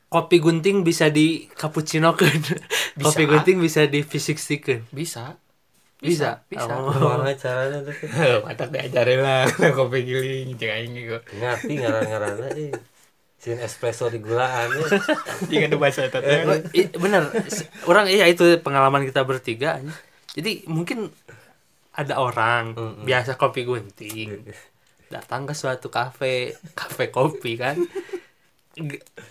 Kopi 0.07 0.39
gunting 0.39 0.87
bisa 0.87 1.11
di 1.11 1.51
cappuccino 1.51 2.15
kan? 2.15 2.31
Kopi 3.03 3.27
gunting 3.27 3.59
bisa 3.59 3.83
di 3.91 3.99
V60 4.07 4.49
kan? 4.63 4.81
bisa 4.87 5.35
Bisa? 5.99 6.45
bisa, 6.47 6.71
Oh. 6.77 6.93
Gimana 6.93 7.33
caranya 7.35 7.81
tuh? 7.83 7.95
mantap 8.45 8.69
diajarin 8.71 9.19
lah 9.19 9.49
kopi 9.77 10.05
giling 10.07 10.53
cek 10.55 10.71
aing 10.71 10.93
gitu 10.95 11.19
Ngerti 11.41 11.73
ngaran-ngaranna 11.81 12.47
eh. 12.55 12.71
Sin 13.37 13.61
espresso 13.61 14.09
di 14.09 14.17
gulaan 14.17 14.73
ya. 14.73 14.87
jika 15.49 15.65
ada 15.69 15.77
bahasa 15.77 16.09
itu 16.09 16.17
i- 16.73 16.89
bener. 16.97 17.23
Orang 17.85 18.09
iya 18.09 18.25
itu 18.25 18.43
pengalaman 18.65 19.05
kita 19.05 19.21
bertiga 19.23 19.77
jadi 20.37 20.65
mungkin 20.69 21.09
ada 21.97 22.21
orang 22.21 22.77
Mm-mm. 22.77 23.05
biasa 23.05 23.37
kopi 23.41 23.65
gunting 23.65 24.45
datang 25.09 25.47
ke 25.49 25.53
suatu 25.57 25.87
kafe 25.89 26.53
kafe 26.77 27.09
kopi 27.13 27.57
kan. 27.57 27.77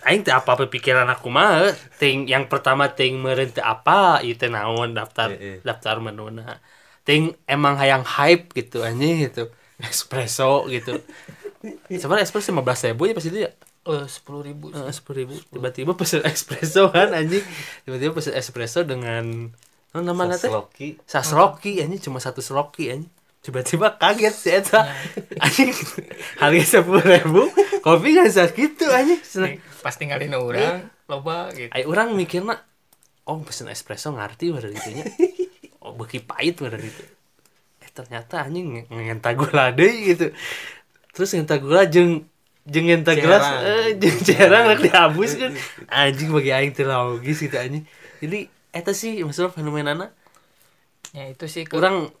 Aing 0.03 0.21
teh 0.27 0.35
apa 0.35 0.59
pikiran 0.67 1.07
aku 1.07 1.27
mah 1.31 1.71
ting 2.01 2.27
yang 2.27 2.51
pertama 2.51 2.91
ting 2.91 3.15
meureun 3.23 3.47
teu 3.55 3.63
apa 3.63 4.19
teh 4.19 4.49
naon 4.51 4.91
daftar 4.91 5.31
Eh, 5.31 5.39
eh. 5.39 5.57
daftar 5.63 5.95
menuna. 6.03 6.59
Ting 7.07 7.31
emang 7.47 7.79
hayang 7.79 8.03
hype 8.03 8.51
gitu 8.59 8.83
anjing 8.83 9.27
gitu 9.31 9.47
espresso 9.79 10.67
gitu. 10.67 10.99
Sebenarnya 12.01 12.25
espresso 12.27 12.51
lima 12.51 12.63
belas 12.67 12.83
ribu 12.83 13.07
ya 13.07 13.13
pasti 13.15 13.29
dia 13.31 13.49
sepuluh 14.05 14.41
ribu 14.43 14.65
Eh, 14.69 14.91
sepuluh 14.91 15.23
ribu 15.23 15.33
tiba-tiba 15.47 15.91
pesen 15.93 16.21
espresso 16.23 16.89
kan 16.89 17.11
anjing 17.11 17.43
tiba-tiba 17.83 18.11
pesen 18.11 18.33
espresso 18.33 18.83
dengan 18.83 19.49
oh, 19.91 20.01
nama 20.01 20.27
teh 20.33 20.47
Loki. 20.47 20.99
sasroki 21.03 21.79
anjing 21.79 22.01
cuma 22.01 22.17
satu 22.17 22.39
sloki 22.39 22.89
anjing 22.89 23.11
tiba-tiba 23.39 23.95
kaget 23.95 24.35
si 24.35 24.49
eta 24.51 24.83
anjing 25.39 25.71
harga 26.37 26.63
sepuluh 26.67 26.99
ribu 27.01 27.47
kopi 27.79 28.13
kan 28.13 28.27
segitu 28.27 28.83
anjing 28.87 29.21
Seneng. 29.21 29.63
pas 29.79 29.95
tinggalin 29.95 30.35
orang 30.35 30.91
loba 31.07 31.47
gitu 31.55 31.71
Ay, 31.71 31.87
orang 31.87 32.11
mikirnya 32.11 32.59
oh 33.23 33.39
pesen 33.41 33.67
espresso 33.67 34.11
ngerti 34.11 34.51
pada 34.51 34.67
gitu 34.67 34.89
nya 34.91 35.07
oh 35.79 35.95
beki 35.95 36.19
pahit 36.21 36.59
pada 36.59 36.75
gitu 36.75 37.03
eh 37.79 37.89
ternyata 37.89 38.43
anjing 38.43 38.83
nge- 38.83 38.87
ngenta 38.91 39.31
gula 39.31 39.71
deui 39.71 40.11
gitu 40.11 40.35
terus 41.11 41.31
ngenta 41.31 41.55
gula 41.57 41.87
jeung 42.67 42.83
jeung 42.83 42.85
ngenta 42.91 43.15
gelas 43.15 43.47
Cerang. 43.47 43.63
eh 43.63 43.87
jeung 43.95 44.19
cerang 44.27 44.63
rek 44.67 44.81
dihabus 44.83 45.31
kan. 45.39 45.51
Anjing 46.03 46.29
bagi 46.35 46.51
aing 46.51 46.71
teu 46.75 46.83
logis 46.85 47.39
gitu 47.39 47.55
anjing. 47.55 47.87
Jadi 48.19 48.51
eta 48.75 48.91
sih 48.91 49.23
maksudnya 49.23 49.49
fenomenana? 49.55 50.11
Ya 51.15 51.31
itu 51.31 51.47
sih 51.47 51.63
ke, 51.63 51.79
orang 51.79 52.11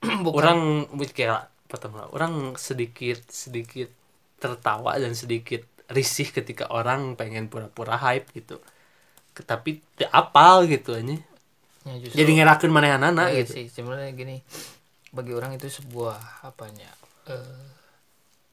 bukan. 0.24 0.34
orang 0.40 0.58
kayak 1.12 1.52
pertama 1.68 2.08
orang 2.10 2.56
sedikit 2.56 3.20
sedikit 3.28 3.92
tertawa 4.40 4.96
dan 4.96 5.12
sedikit 5.12 5.62
risih 5.92 6.32
ketika 6.32 6.72
orang 6.72 7.14
pengen 7.20 7.52
pura-pura 7.52 8.00
hype 8.00 8.32
gitu. 8.32 8.58
Tapi 9.36 9.84
tidak 9.96 10.12
apal 10.12 10.64
gitu 10.68 10.96
aja 10.96 11.16
ya 11.80 11.96
justru 11.96 12.20
jadi 12.20 12.44
ngerakin 12.44 12.68
mana 12.68 13.00
anak 13.00 13.32
iya 13.32 13.44
gitu. 13.44 13.56
sih 13.56 13.66
sebenarnya 13.68 14.12
gini. 14.16 14.40
Bagi 15.12 15.32
orang 15.34 15.56
itu 15.56 15.68
sebuah 15.68 16.44
apanya 16.44 16.88
eh 17.28 17.79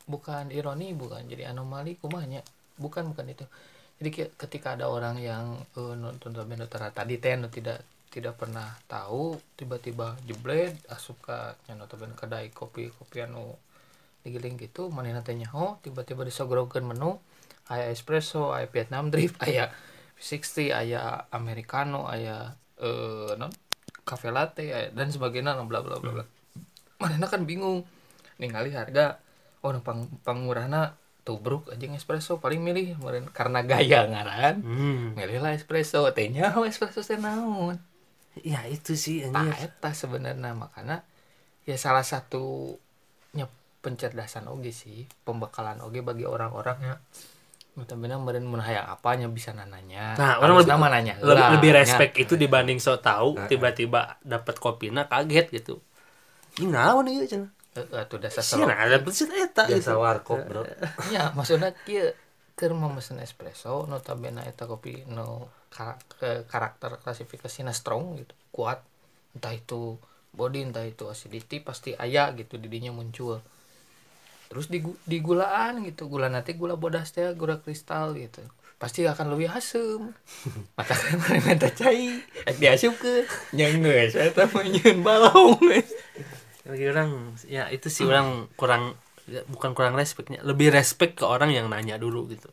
bukan 0.07 0.49
ironi 0.55 0.95
bukan 0.95 1.27
jadi 1.27 1.51
anomali 1.51 1.99
kumahnya 1.99 2.41
bukan 2.79 3.11
bukan 3.11 3.27
itu. 3.27 3.45
Jadi 3.97 4.09
ke- 4.13 4.33
ketika 4.37 4.77
ada 4.77 4.87
orang 4.87 5.17
yang 5.19 5.57
eh, 5.77 5.95
nonton 5.97 6.31
band 6.33 6.65
tadi 6.71 7.15
teh 7.19 7.35
nu 7.35 7.51
tidak 7.51 7.83
tidak 8.07 8.39
pernah 8.39 8.71
tahu 8.87 9.35
tiba-tiba 9.59 10.15
jeblet 10.23 10.73
asup 10.87 11.19
ka 11.21 11.59
nya 11.67 11.75
notabene 11.75 12.15
kedai 12.15 12.49
kopi 12.55 12.89
kopi 12.89 13.27
anu 13.27 13.53
digiling 14.23 14.55
gitu 14.57 14.89
mana 14.89 15.21
tanya 15.21 15.51
oh 15.53 15.77
tiba-tiba 15.83 16.23
disogrokeun 16.23 16.87
menu 16.87 17.19
aya 17.67 17.91
espresso 17.91 18.55
aya 18.55 18.67
Vietnam 18.71 19.11
drip 19.11 19.35
aya 19.45 19.69
60 20.17 20.71
aya 20.71 21.27
americano 21.35 22.07
aya 22.07 22.55
eh 22.81 23.33
non 23.37 23.51
cafe 24.07 24.31
latte 24.31 24.71
aya, 24.71 24.87
dan 24.95 25.11
sebagainya 25.11 25.59
bla 25.67 25.83
bla 25.83 25.99
bla 25.99 26.11
bla. 26.15 26.25
Mana 27.03 27.27
kan 27.27 27.43
bingung. 27.43 27.83
Ningali 28.39 28.71
harga 28.71 29.19
nu 29.63 29.81
pang 29.83 30.07
pangmurahna 30.23 30.95
tubruk 31.27 31.67
aja 31.67 31.83
espresso 31.91 32.39
paling 32.39 32.63
milih 32.63 32.95
kemarin. 32.95 33.27
Karena 33.35 33.59
gaya 33.65 34.07
ngaran 34.07 34.63
hmm. 34.63 35.19
milih 35.19 35.43
lah 35.43 35.51
espresso 35.51 36.07
tehnya 36.15 36.55
espresso 36.63 37.03
teh 37.03 37.19
naon? 37.19 37.75
Ya 38.45 38.63
itu 38.69 38.95
sih 38.95 39.27
anjir 39.27 39.51
eta 39.59 39.91
sebenarnya. 39.91 40.55
Makanya 40.55 41.03
ya 41.67 41.75
salah 41.75 42.07
satunya 42.07 43.51
pencerdasan 43.83 44.47
oge 44.47 44.71
sih 44.71 45.03
pembekalan 45.27 45.83
oge 45.83 45.99
bagi 45.99 46.23
orang-orang. 46.23 46.77
Ya. 46.79 46.95
Benar 47.77 48.17
meren 48.17 48.47
mun 48.47 48.57
hayang 48.57 48.89
apanya 48.89 49.29
bisa 49.29 49.53
nananya 49.53 50.17
Nah, 50.17 50.41
orang 50.41 50.65
lebih- 50.65 50.73
nama 50.73 50.87
nanya. 50.89 51.13
lebih, 51.21 51.37
heula, 51.37 51.53
lebih 51.59 51.71
respect 51.77 52.13
itu 52.17 52.33
dibanding 52.33 52.81
so 52.81 52.97
tahu 52.97 53.37
tiba-tiba 53.45 54.17
dapat 54.25 54.57
kopina 54.57 55.05
kaget 55.05 55.53
gitu. 55.53 55.77
Ini 56.57 56.73
naon 56.73 57.05
ieu 57.05 57.27
cenah 57.27 57.56
Dasar 58.17 58.43
selok 58.43 58.69
ada 58.73 58.97
besit 59.03 59.29
eta 59.29 59.69
biasa 59.69 59.91
gitu. 59.93 60.01
warkop 60.01 60.39
bro. 60.47 60.63
Ya 61.13 61.31
maksudnya 61.37 61.71
kia 61.85 62.13
keur 62.57 62.73
memesan 62.73 63.21
espresso 63.21 63.85
notabene 63.85 64.41
eta 64.49 64.65
kopi 64.65 65.05
no 65.05 65.53
ke- 66.17 66.43
karakter 66.49 66.97
klasifikasinya 67.03 67.73
strong 67.75 68.17
gitu 68.17 68.33
kuat. 68.49 68.81
Entah 69.37 69.53
itu 69.53 70.01
body 70.33 70.65
entah 70.69 70.85
itu 70.85 71.05
acidity 71.05 71.61
pasti 71.61 71.93
aya 71.93 72.33
gitu 72.33 72.57
didinya 72.57 72.89
muncul. 72.93 73.41
Terus 74.47 74.71
di 74.71 74.79
di 75.05 75.17
gulaan 75.19 75.83
gitu 75.83 76.07
gula 76.07 76.31
nanti 76.31 76.55
gula 76.55 76.79
bodas 76.79 77.11
teh 77.13 77.27
gula 77.37 77.59
kristal 77.61 78.15
gitu. 78.17 78.41
Pasti 78.77 79.05
akan 79.05 79.33
lebih 79.33 79.49
asem. 79.53 80.13
Mata 80.77 80.93
kan 80.93 81.17
minta 81.45 81.69
cai 81.73 82.21
diasup 82.61 82.93
ke 82.97 83.25
nyenggeus 83.53 84.13
eta 84.17 84.45
mah 84.49 84.65
balong. 85.01 85.57
Bagi 86.67 86.85
orang 86.91 87.09
ya 87.47 87.71
itu 87.71 87.87
sih 87.87 88.03
orang 88.03 88.51
kurang 88.59 88.93
ya, 89.25 89.41
bukan 89.47 89.71
kurang 89.71 89.95
respectnya 89.95 90.43
lebih 90.43 90.67
respect 90.69 91.15
ke 91.15 91.23
orang 91.23 91.55
yang 91.55 91.71
nanya 91.71 91.95
dulu 91.95 92.27
gitu. 92.27 92.51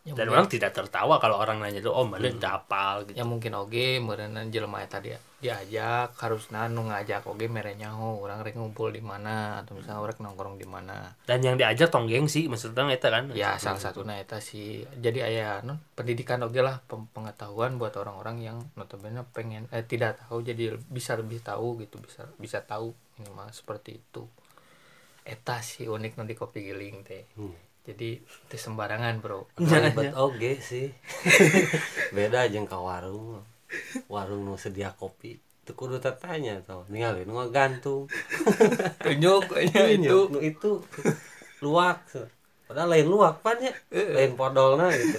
Ya, 0.00 0.16
dan 0.16 0.32
mungkin- 0.32 0.32
orang 0.32 0.48
tidak 0.48 0.72
tertawa 0.72 1.20
kalau 1.20 1.36
orang 1.36 1.60
nanya 1.60 1.84
dulu 1.84 1.92
oh 1.92 2.06
mana 2.08 2.24
udah 2.24 2.52
apal 2.56 3.04
gitu. 3.04 3.20
Ya 3.20 3.24
mungkin 3.28 3.52
oge 3.52 4.00
meureunan 4.00 4.48
jelema 4.48 4.80
eta 4.80 4.96
dia. 4.96 5.20
Diajak 5.44 6.16
harusna 6.16 6.72
nu 6.72 6.88
ngajak 6.88 7.28
oge 7.28 7.52
mere 7.52 7.76
nyaho 7.76 8.16
urang 8.16 8.40
rek 8.40 8.56
ngumpul 8.56 8.88
di 8.88 9.04
mana 9.04 9.60
atau 9.60 9.76
misalnya 9.76 10.00
urang 10.00 10.16
nongkrong 10.24 10.56
di 10.56 10.64
mana. 10.64 11.12
Dan 11.28 11.44
yang 11.44 11.60
diajak 11.60 11.92
tong 11.92 12.08
gengsi 12.08 12.48
maksudnya 12.48 12.88
eta 12.88 13.12
kan? 13.12 13.28
Ya 13.36 13.60
salah 13.60 13.76
satunya 13.76 14.16
eta 14.16 14.40
sih. 14.40 14.88
Jadi 14.96 15.20
aya 15.20 15.60
non 15.60 15.76
pendidikan 15.92 16.40
oge 16.40 16.64
lah 16.64 16.80
pengetahuan 16.88 17.76
buat 17.76 17.92
orang-orang 17.92 18.40
yang 18.40 18.56
notabene 18.80 19.20
pengen 19.36 19.68
eh 19.68 19.84
tidak 19.84 20.16
tahu 20.24 20.40
jadi 20.40 20.80
bisa 20.88 21.12
lebih 21.12 21.44
tahu 21.44 21.76
gitu 21.76 22.00
bisa 22.00 22.24
bisa 22.40 22.64
tahu 22.64 22.96
minimal 23.20 23.52
seperti 23.52 24.00
itu. 24.00 24.24
Eta 25.20 25.60
sih 25.60 25.84
unik 25.84 26.16
di 26.24 26.34
kopi 26.34 26.64
giling 26.64 27.04
teh. 27.04 27.28
Hmm. 27.36 27.52
jadi 27.80 28.20
teu 28.48 28.60
sembarangan 28.60 29.20
bro. 29.20 29.48
Ribet 29.56 30.16
oge 30.16 30.60
sih. 30.60 30.88
Beda 32.16 32.48
jeung 32.48 32.68
ka 32.68 32.80
warung 32.80 33.40
warung 34.10 34.42
nu 34.42 34.56
sedia 34.60 34.92
kopi 34.96 35.40
teu 35.64 35.76
kudu 35.76 36.00
tatanya 36.00 36.60
tau. 36.64 36.88
Ningali 36.88 37.28
nu 37.28 37.36
gantung. 37.52 38.08
Tunjuk 39.04 39.52
aja 39.56 39.92
itu. 39.92 40.28
nu 40.32 40.40
itu. 40.40 40.80
Luak 41.60 42.08
padahal 42.70 42.94
lain 42.94 43.06
luak 43.10 43.42
pan 43.42 43.58
ya. 43.58 43.74
Lain 43.92 44.38
podolna 44.38 44.88
gitu. 44.94 45.18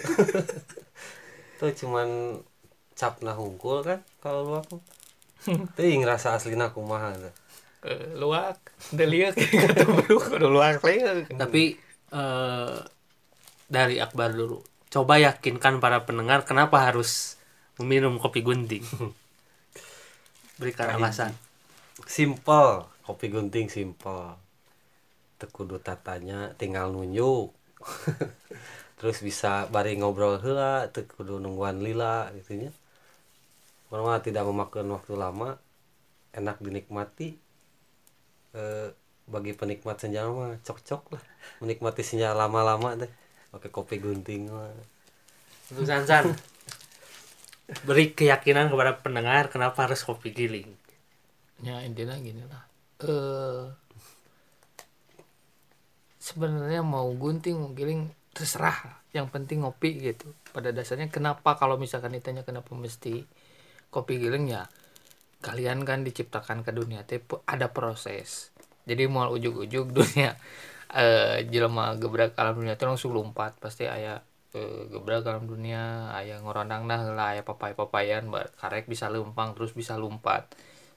Tuh 1.60 1.72
cuman 1.86 2.40
cap 2.96 3.20
nah 3.26 3.34
hungkul 3.34 3.82
kan 3.82 4.00
kalau 4.22 4.48
luak 4.48 4.66
mah. 4.70 4.84
teuing 5.74 6.06
rasa 6.06 6.38
aslina 6.38 6.70
kumaha 6.70 7.18
teh. 7.18 7.34
Eh, 7.82 8.14
luak 8.14 8.62
deliak 8.94 9.34
luak 10.38 10.86
tapi 11.34 11.82
eh, 12.14 12.78
dari 13.66 13.96
Akbar 13.98 14.38
dulu. 14.38 14.62
Coba 14.92 15.18
yakinkan 15.18 15.82
para 15.82 16.06
pendengar 16.06 16.46
kenapa 16.46 16.84
harus 16.86 17.42
meminum 17.82 18.22
kopi 18.22 18.46
gunting. 18.46 18.86
Berikan 20.62 20.94
alasan 20.94 21.34
simple 22.06 22.86
kopi 23.06 23.28
gunting 23.30 23.68
simple 23.70 24.38
teu 25.42 25.50
kudu 25.50 25.82
tatanya 25.82 26.54
tinggal 26.58 26.94
nunjuk. 26.94 27.50
Terus 29.02 29.18
bisa 29.26 29.66
bari 29.74 29.98
ngobrol 29.98 30.38
heula 30.38 30.86
teu 30.94 31.06
kudu 31.06 31.42
nungguan 31.42 31.82
lila 31.82 32.30
gitu 32.38 32.62
nya 32.62 32.72
Orang 33.92 34.22
tidak 34.24 34.48
memakan 34.48 34.88
waktu 34.96 35.14
lama. 35.20 35.60
Enak 36.32 36.64
dinikmati 36.64 37.36
eh, 38.56 38.90
bagi 39.28 39.56
penikmat 39.56 39.98
senja 40.02 40.28
mah 40.28 40.60
cocok 40.64 41.16
lah. 41.16 41.24
Menikmati 41.64 42.04
senja 42.04 42.36
lama-lama 42.36 42.96
deh. 43.00 43.12
Pakai 43.52 43.70
kopi 43.72 44.00
gunting 44.00 44.52
mah. 44.52 44.72
Untuk 45.72 45.88
Sansan 45.88 46.36
beri 47.88 48.12
keyakinan 48.12 48.68
kepada 48.68 49.00
pendengar 49.00 49.48
kenapa 49.48 49.88
harus 49.88 50.04
kopi 50.04 50.36
giling. 50.36 50.68
Ya 51.64 51.80
intinya 51.88 52.20
gini 52.20 52.44
lah. 52.44 52.64
Eh 53.00 53.64
sebenarnya 56.20 56.84
mau 56.84 57.08
gunting 57.16 57.56
mau 57.56 57.72
giling 57.72 58.12
terserah. 58.36 59.00
Yang 59.16 59.28
penting 59.32 59.64
ngopi 59.64 60.12
gitu. 60.12 60.32
Pada 60.52 60.76
dasarnya 60.76 61.08
kenapa 61.08 61.56
kalau 61.56 61.80
misalkan 61.80 62.12
ditanya 62.12 62.44
kenapa 62.44 62.76
mesti 62.76 63.24
kopi 63.92 64.20
giling 64.20 64.52
ya 64.52 64.68
kalian 65.42 65.84
kan 65.84 66.06
diciptakan 66.06 66.62
ke 66.62 66.72
dunia 66.72 67.02
teh 67.04 67.20
ada 67.50 67.74
proses. 67.74 68.54
Jadi 68.86 69.10
mau 69.10 69.30
ujuk-ujuk 69.34 69.92
dunia 69.92 70.38
eh 71.02 71.44
jelema 71.50 71.98
gebrak 71.98 72.38
alam 72.38 72.62
dunia 72.62 72.78
teh 72.78 72.86
langsung 72.86 73.12
lompat. 73.12 73.58
Pasti 73.58 73.90
aya 73.90 74.22
eh, 74.54 74.82
gebrak 74.88 75.26
alam 75.26 75.50
dunia 75.50 76.14
aya 76.14 76.38
ngorondang 76.40 76.86
nah 76.86 77.02
lah 77.02 77.36
aya 77.36 77.42
papai-papayan 77.42 78.30
ba- 78.30 78.50
karek 78.62 78.86
bisa 78.86 79.10
lempang 79.10 79.58
terus 79.58 79.74
bisa 79.74 79.98
lompat. 79.98 80.46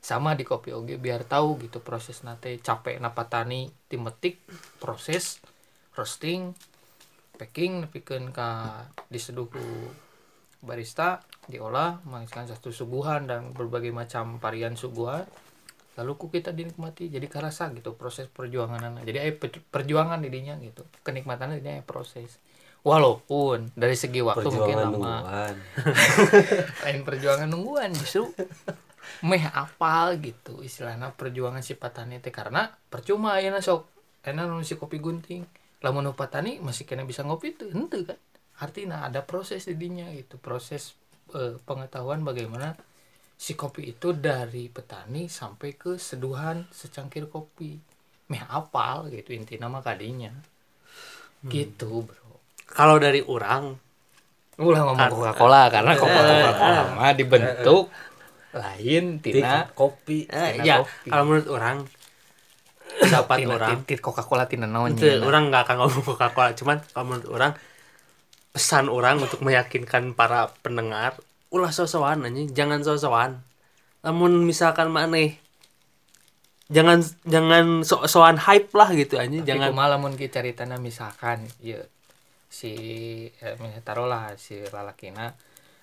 Sama 0.04 0.36
di 0.36 0.44
kopi 0.44 0.70
oge 0.76 1.00
biar 1.00 1.24
tahu 1.24 1.56
gitu 1.64 1.80
proses 1.80 2.20
nate 2.28 2.60
capek 2.60 3.00
na 3.00 3.16
patani 3.16 3.72
timetik 3.88 4.36
proses 4.76 5.40
roasting 5.96 6.52
packing 7.40 7.82
nepikeun 7.82 8.30
ka 8.30 8.84
diseduh 9.10 9.48
barista 10.64 11.20
diolah 11.46 12.00
menghasilkan 12.08 12.48
satu 12.48 12.72
suguhan 12.72 13.28
dan 13.28 13.52
berbagai 13.52 13.92
macam 13.92 14.40
varian 14.40 14.74
suguhan. 14.74 15.28
Lalu 15.94 16.12
ku 16.18 16.26
kita 16.26 16.50
dinikmati? 16.50 17.06
Jadi 17.06 17.30
karasa 17.30 17.70
gitu 17.70 17.94
proses 17.94 18.26
perjuangan 18.26 18.98
jadi 19.06 19.30
pe- 19.38 19.62
perjuangan 19.70 20.18
didinya 20.18 20.58
gitu. 20.58 20.82
Kenikmatannya 21.06 21.62
didinya 21.62 21.78
aya 21.78 21.84
proses. 21.86 22.42
Walaupun 22.82 23.72
dari 23.78 23.94
segi 23.94 24.20
waktu 24.20 24.44
mungkin 24.50 24.74
perjuangan 24.74 24.90
lama. 24.90 24.98
nungguan. 24.98 25.54
Lain 26.84 27.00
perjuangan 27.06 27.48
nungguan 27.48 27.90
justru 27.94 28.28
meh 29.22 29.44
apal 29.52 30.16
gitu 30.18 30.64
istilahnya 30.64 31.14
perjuangan 31.14 31.62
si 31.62 31.78
patani 31.78 32.18
teh. 32.18 32.34
Karena 32.34 32.66
percuma 32.90 33.38
ya 33.38 33.54
sok. 33.62 33.86
Enak 34.26 34.50
si 34.66 34.74
kopi 34.74 34.98
gunting. 34.98 35.46
Lamun 35.84 36.10
nu 36.10 36.12
patani 36.16 36.58
masih 36.58 36.88
kena 36.88 37.04
bisa 37.04 37.22
ngopi 37.22 37.52
tuh 37.54 37.68
henteu 37.70 38.08
kan 38.08 38.16
artinya 38.60 39.06
ada 39.06 39.24
proses 39.24 39.66
didinya 39.66 40.06
gitu. 40.14 40.38
Proses 40.38 40.94
eh, 41.34 41.56
pengetahuan 41.64 42.22
bagaimana 42.22 42.74
si 43.34 43.58
kopi 43.58 43.96
itu 43.96 44.14
dari 44.14 44.70
petani 44.70 45.26
sampai 45.26 45.74
ke 45.74 45.98
seduhan 45.98 46.66
secangkir 46.70 47.26
kopi. 47.26 47.78
Meh 48.30 48.44
apal 48.46 49.10
gitu 49.10 49.34
inti 49.34 49.58
nama 49.58 49.80
kadinya. 49.82 50.32
Gitu 51.44 52.04
bro. 52.06 52.40
Kalau 52.64 52.96
dari 52.96 53.20
orang 53.20 53.76
ulah 54.58 54.80
ngomong 54.86 55.10
Coca 55.10 55.32
Cola 55.34 55.62
karena 55.66 55.92
Coca 55.98 56.20
Cola 56.54 56.80
mah 56.94 57.12
dibentuk 57.18 57.90
lain 58.54 59.18
tina 59.18 59.66
kopi 59.74 60.30
eh, 60.30 60.62
Tina 60.62 60.62
ya 60.62 60.76
kopi. 60.78 61.08
kalau 61.10 61.24
menurut 61.26 61.48
orang 61.50 61.76
tina, 63.34 63.54
orang. 63.58 63.82
tit 63.82 63.98
Coca 63.98 64.22
Cola 64.22 64.46
tina 64.46 64.70
naon 64.70 64.94
itu 64.94 65.10
orang 65.26 65.50
nggak 65.50 65.62
akan 65.66 65.76
ngomong 65.82 66.02
Coca 66.06 66.30
Cola 66.30 66.54
cuman 66.54 66.76
kalau 66.94 67.04
menurut 67.10 67.28
orang 67.34 67.52
pesan 68.54 68.86
orang 68.86 69.18
untuk 69.18 69.42
meyakinkan 69.42 70.14
para 70.14 70.54
pendengar 70.62 71.18
ulah 71.50 71.70
sosokan 71.70 72.22
anjing. 72.22 72.54
Jangan 72.54 72.80
sosokan. 72.80 73.42
Namun 74.00 74.46
misalkan 74.46 74.88
maneh 74.88 75.42
jangan 76.70 77.02
jangan 77.26 77.84
sok-sokan 77.84 78.38
hype 78.40 78.70
lah 78.72 78.94
gitu 78.94 79.18
anjing. 79.18 79.42
Jangan 79.42 79.74
jangan 79.74 79.76
malamun 79.76 80.14
kita 80.14 80.40
ceritana 80.40 80.78
misalkan 80.78 81.44
ya 81.58 81.82
si 82.48 82.72
eh, 83.34 83.54
misalnya 83.58 83.82
taruhlah 83.82 84.38
si 84.38 84.62
lalakina 84.70 85.34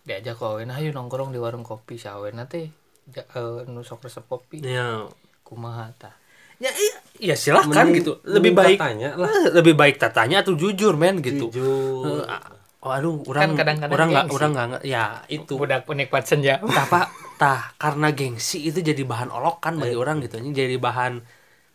diajak 0.01 0.33
ke 0.33 0.45
awena 0.47 0.79
ayo 0.79 0.89
nongkrong 0.89 1.29
di 1.29 1.37
warung 1.37 1.61
kopi. 1.61 1.99
Si 1.99 2.07
awena 2.07 2.47
teh 2.47 2.71
ja- 3.07 3.27
eh, 3.27 3.67
nu 3.67 3.83
sok 3.83 4.07
resep 4.07 4.23
kopi. 4.25 4.63
Ya. 4.63 5.05
Kumaha 5.43 5.91
tah 5.99 6.15
ya, 6.61 6.69
iya, 6.71 6.95
ya 7.19 7.35
silahkan 7.35 7.73
Mending- 7.89 7.99
gitu. 7.99 8.13
Lebih 8.23 8.53
baik 8.53 8.77
tatanya 8.79 9.09
lah. 9.17 9.27
eh, 9.27 9.49
lebih 9.51 9.73
baik 9.75 9.95
tatanya 9.97 10.37
atau 10.39 10.53
jujur 10.55 10.93
men 10.95 11.19
gitu. 11.19 11.51
Jujur. 11.51 12.23
Eh, 12.23 12.60
oh, 12.81 12.91
aduh 12.91 13.21
orang 13.29 13.53
kadang-kadang 13.53 13.93
orang 13.93 14.07
nggak 14.09 14.25
orang 14.33 14.51
nggak 14.53 14.83
ya 14.85 15.21
itu. 15.29 15.53
Budak 15.57 15.85
penikmat 15.85 16.25
senja. 16.25 16.57
Tah 16.61 16.85
pak. 16.89 17.07
Tah 17.41 17.73
karena 17.81 18.13
gengsi 18.13 18.69
itu 18.69 18.85
jadi 18.85 19.01
bahan 19.01 19.33
olokan 19.33 19.81
bagi 19.81 19.97
orang 19.97 20.21
gitu. 20.21 20.37
Jadi 20.37 20.77
bahan 20.77 21.21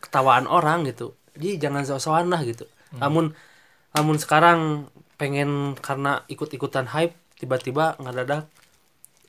ketawaan 0.03 0.47
orang 0.47 0.87
gitu. 0.87 1.15
Jadi 1.35 1.59
jangan 1.59 1.83
sok-sokan 1.83 2.31
lah 2.31 2.43
gitu. 2.47 2.67
Namun 2.99 3.35
namun 3.97 4.17
sekarang 4.21 4.87
pengen 5.17 5.75
karena 5.81 6.23
ikut-ikutan 6.29 6.87
hype 6.93 7.17
tiba-tiba 7.41 7.99
ngadadak 7.99 8.47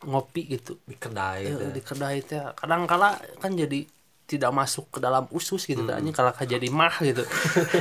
ngopi 0.05 0.45
gitu. 0.59 0.77
Di 0.85 0.93
kedai 0.93 1.49
Eh, 1.49 1.57
teh. 1.57 1.69
di 1.73 1.81
kedai 1.81 2.21
teh 2.21 2.41
kadang 2.53 2.85
kala 2.85 3.17
kan 3.41 3.57
jadi 3.57 3.87
tidak 4.27 4.51
masuk 4.53 4.91
ke 4.93 4.99
dalam 5.01 5.25
usus 5.33 5.65
gitu. 5.65 5.87
Kan 5.87 6.05
kalau 6.13 6.31
jadi 6.37 6.67
mah 6.69 7.01
gitu. 7.01 7.25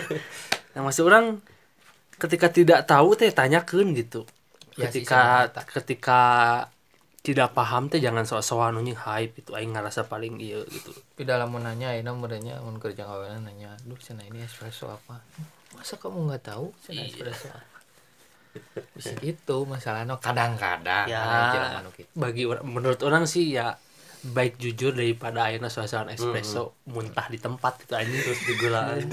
Yang 0.78 0.84
masih 0.84 1.02
orang 1.04 1.26
ketika 2.16 2.46
tidak 2.48 2.80
tahu 2.88 3.16
teh 3.16 3.30
tanyakan 3.32 3.92
gitu. 3.92 4.24
Ya 4.76 4.88
sih, 4.92 5.04
ketika 5.04 5.48
sama 5.48 5.62
ketika 5.72 6.20
tidak 7.24 7.58
paham 7.58 7.90
teh 7.90 7.98
jangan 7.98 8.22
sok-sokan 8.22 8.78
anjing 8.78 8.94
hype 8.94 9.34
itu 9.40 9.50
aing 9.56 9.74
ngerasa 9.74 10.06
paling 10.06 10.38
iya 10.38 10.62
gitu. 10.68 10.94
Tapi 10.94 11.22
dalam 11.26 11.50
mau 11.50 11.58
nanya 11.58 11.90
ini 11.96 12.06
merenya 12.12 12.60
mau 12.62 12.70
kerja 12.78 13.02
kawanan 13.02 13.48
nanya 13.48 13.74
duh 13.82 13.98
cina 13.98 14.22
ini 14.22 14.44
espresso 14.44 14.92
apa? 14.92 15.18
Masa 15.74 15.98
kamu 15.98 16.30
nggak 16.30 16.42
tahu 16.46 16.70
cina 16.86 17.02
espresso 17.02 17.50
apa? 17.50 17.76
Bisa 18.96 19.12
gitu 19.20 19.68
masalahnya 19.68 20.16
kadang-kadang 20.16 21.04
ya. 21.10 21.20
anu 21.82 21.92
gitu. 21.92 22.08
bagi 22.16 22.48
orang 22.48 22.64
menurut 22.64 23.00
orang 23.04 23.28
sih 23.28 23.52
ya 23.52 23.76
baik 24.22 24.56
jujur 24.56 24.92
daripada 24.92 25.48
ayeuna 25.48 25.68
suasana 25.68 26.12
espresso 26.12 26.80
muntah 26.88 27.26
di 27.28 27.36
tempat 27.36 27.82
itu 27.82 27.92
anjing 27.92 28.20
terus 28.22 28.40
digulaan 28.44 29.00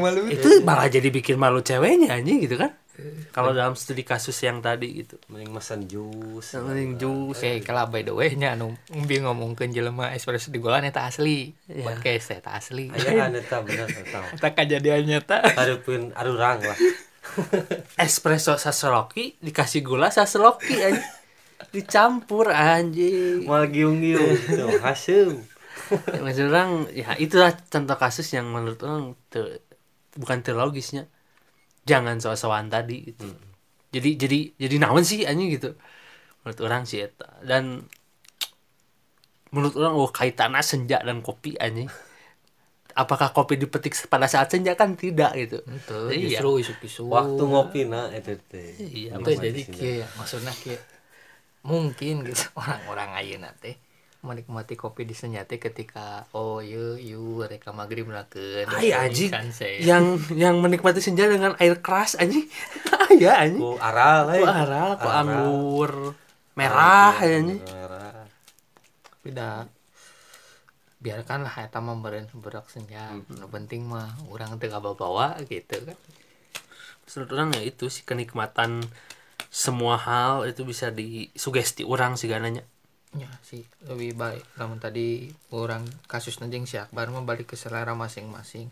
malu. 0.00 0.20
Itu 0.28 0.48
malah 0.62 0.86
jadi 0.86 1.08
bikin 1.08 1.36
malu 1.36 1.60
ceweknya 1.60 2.14
anjing 2.14 2.42
gitu 2.42 2.56
kan. 2.56 2.72
Kalau 3.32 3.56
dalam 3.56 3.72
studi 3.72 4.04
kasus 4.04 4.36
yang 4.44 4.60
tadi 4.60 5.00
gitu. 5.00 5.16
Mending 5.32 5.50
mesen 5.50 5.88
jus. 5.88 6.52
Penting 6.52 7.00
jus. 7.00 7.32
Oke, 7.32 7.64
kalau 7.64 7.88
by 7.88 8.04
the 8.04 8.12
way 8.12 8.36
nya 8.36 8.52
anu 8.52 8.76
umbi 8.92 9.24
ngomongkeun 9.24 9.72
jelema 9.72 10.12
espresso 10.12 10.52
di 10.52 10.60
golan 10.60 10.84
eta 10.84 11.08
asli. 11.08 11.48
Iya. 11.64 11.84
Podcast 11.86 12.36
eta 12.36 12.52
asli. 12.52 12.92
aya 12.92 13.24
kan 13.24 13.32
eta 13.32 13.56
bener 13.64 13.88
eta 13.88 14.20
Eta 14.36 14.48
kejadian 14.58 15.08
nyata. 15.08 15.40
hareupeun 15.56 16.12
arurang 16.12 16.60
lah. 16.60 16.76
Espresso 18.00 18.58
saseloki 18.58 19.38
dikasih 19.40 19.80
gula 19.80 20.12
saseloki 20.12 20.76
anjing 20.82 21.19
dicampur 21.70 22.50
anjing. 22.50 23.46
Mal 23.46 23.70
giung-giung 23.70 24.34
tuh 24.46 24.78
hasem 24.82 25.38
ya, 26.12 26.20
maksud 26.22 26.50
orang 26.52 26.86
ya 26.92 27.14
itulah 27.16 27.50
contoh 27.66 27.96
kasus 27.96 28.26
yang 28.30 28.46
menurut 28.50 28.78
orang 28.82 29.14
te- 29.32 29.62
bukan 30.14 30.42
terlogisnya. 30.42 31.06
Jangan 31.88 32.20
soal-soal 32.20 32.68
tadi 32.68 33.10
gitu. 33.14 33.26
jadi 33.90 34.10
jadi 34.14 34.38
jadi 34.54 34.76
naon 34.78 35.02
sih 35.02 35.26
anjing 35.26 35.50
gitu. 35.50 35.74
Menurut 36.44 36.60
orang 36.62 36.82
sih 36.86 37.02
eta. 37.02 37.26
Dan 37.42 37.86
menurut 39.50 39.74
orang 39.74 39.94
oh 39.98 40.10
kaitannya 40.10 40.62
senja 40.62 41.02
dan 41.02 41.22
kopi 41.24 41.58
anjing. 41.58 41.90
Apakah 42.90 43.30
kopi 43.30 43.54
dipetik 43.58 43.94
pada 44.10 44.26
saat 44.26 44.50
senja? 44.50 44.74
Kan 44.74 44.94
tidak 44.98 45.34
gitu. 45.38 45.62
Itu 45.64 45.98
Iya. 46.10 46.38
justru 46.42 46.50
isu-isu. 46.62 47.02
waktu 47.06 47.42
ngopi 47.42 47.86
na 47.86 48.10
eta 48.10 48.34
teh. 48.36 48.74
Iya, 48.78 49.18
itu 49.18 49.30
jadi 49.38 49.60
kieu 49.66 49.94
ya 50.02 50.06
maksudnya 50.18 50.50
kieu 50.54 50.78
mungkin 51.64 52.24
gitu. 52.24 52.44
Orang-orang 52.60 53.16
ayeuna 53.16 53.52
teh 53.58 53.76
menikmati 54.20 54.76
kopi 54.76 55.08
di 55.08 55.16
senjata 55.16 55.56
ketika 55.56 56.28
oh 56.36 56.60
yu 56.60 57.00
yu 57.00 57.40
reka 57.40 57.72
maghrib 57.72 58.04
melakukan 58.04 58.68
Ay 58.76 58.92
anjing. 58.92 59.32
yang 59.80 60.20
yang 60.36 60.60
menikmati 60.60 61.00
senja 61.00 61.24
dengan 61.24 61.56
air 61.56 61.80
keras 61.80 62.16
anjing. 62.20 62.44
Ya 63.10 63.42
anjing. 63.42 63.58
Ku 63.58 63.74
aral 63.74 64.30
ku 64.38 64.46
aral 64.46 64.90
ku 65.00 65.08
anggur. 65.10 65.92
Merah 66.54 67.16
anjing. 67.16 67.58
merah. 67.58 68.28
Beda. 69.24 69.66
Biarkanlah 71.00 71.64
eta 71.64 71.80
mah 71.80 71.96
beren 71.98 72.28
berak 72.38 72.68
senja. 72.70 73.10
Nu 73.34 73.48
penting 73.50 73.88
mah 73.88 74.14
orang 74.28 74.60
teu 74.60 74.70
bawa 74.94 75.40
gitu 75.48 75.80
kan. 75.80 75.98
Menurut 77.08 77.30
orang 77.34 77.50
ya 77.56 77.62
itu 77.66 77.90
sih 77.90 78.06
kenikmatan 78.06 78.84
semua 79.50 79.98
hal 79.98 80.46
itu 80.46 80.62
bisa 80.62 80.94
disugesti 80.94 81.82
orang 81.82 82.14
sih 82.14 82.30
gananya. 82.30 82.62
Ya 83.18 83.26
sih 83.42 83.66
lebih 83.82 84.14
baik. 84.14 84.46
Namun 84.54 84.78
tadi 84.78 85.26
orang 85.50 85.82
kasus 86.06 86.38
nanjing 86.38 86.70
si 86.70 86.78
Akbar 86.78 87.10
mah 87.10 87.26
balik 87.26 87.50
ke 87.50 87.56
selera 87.58 87.98
masing-masing. 87.98 88.70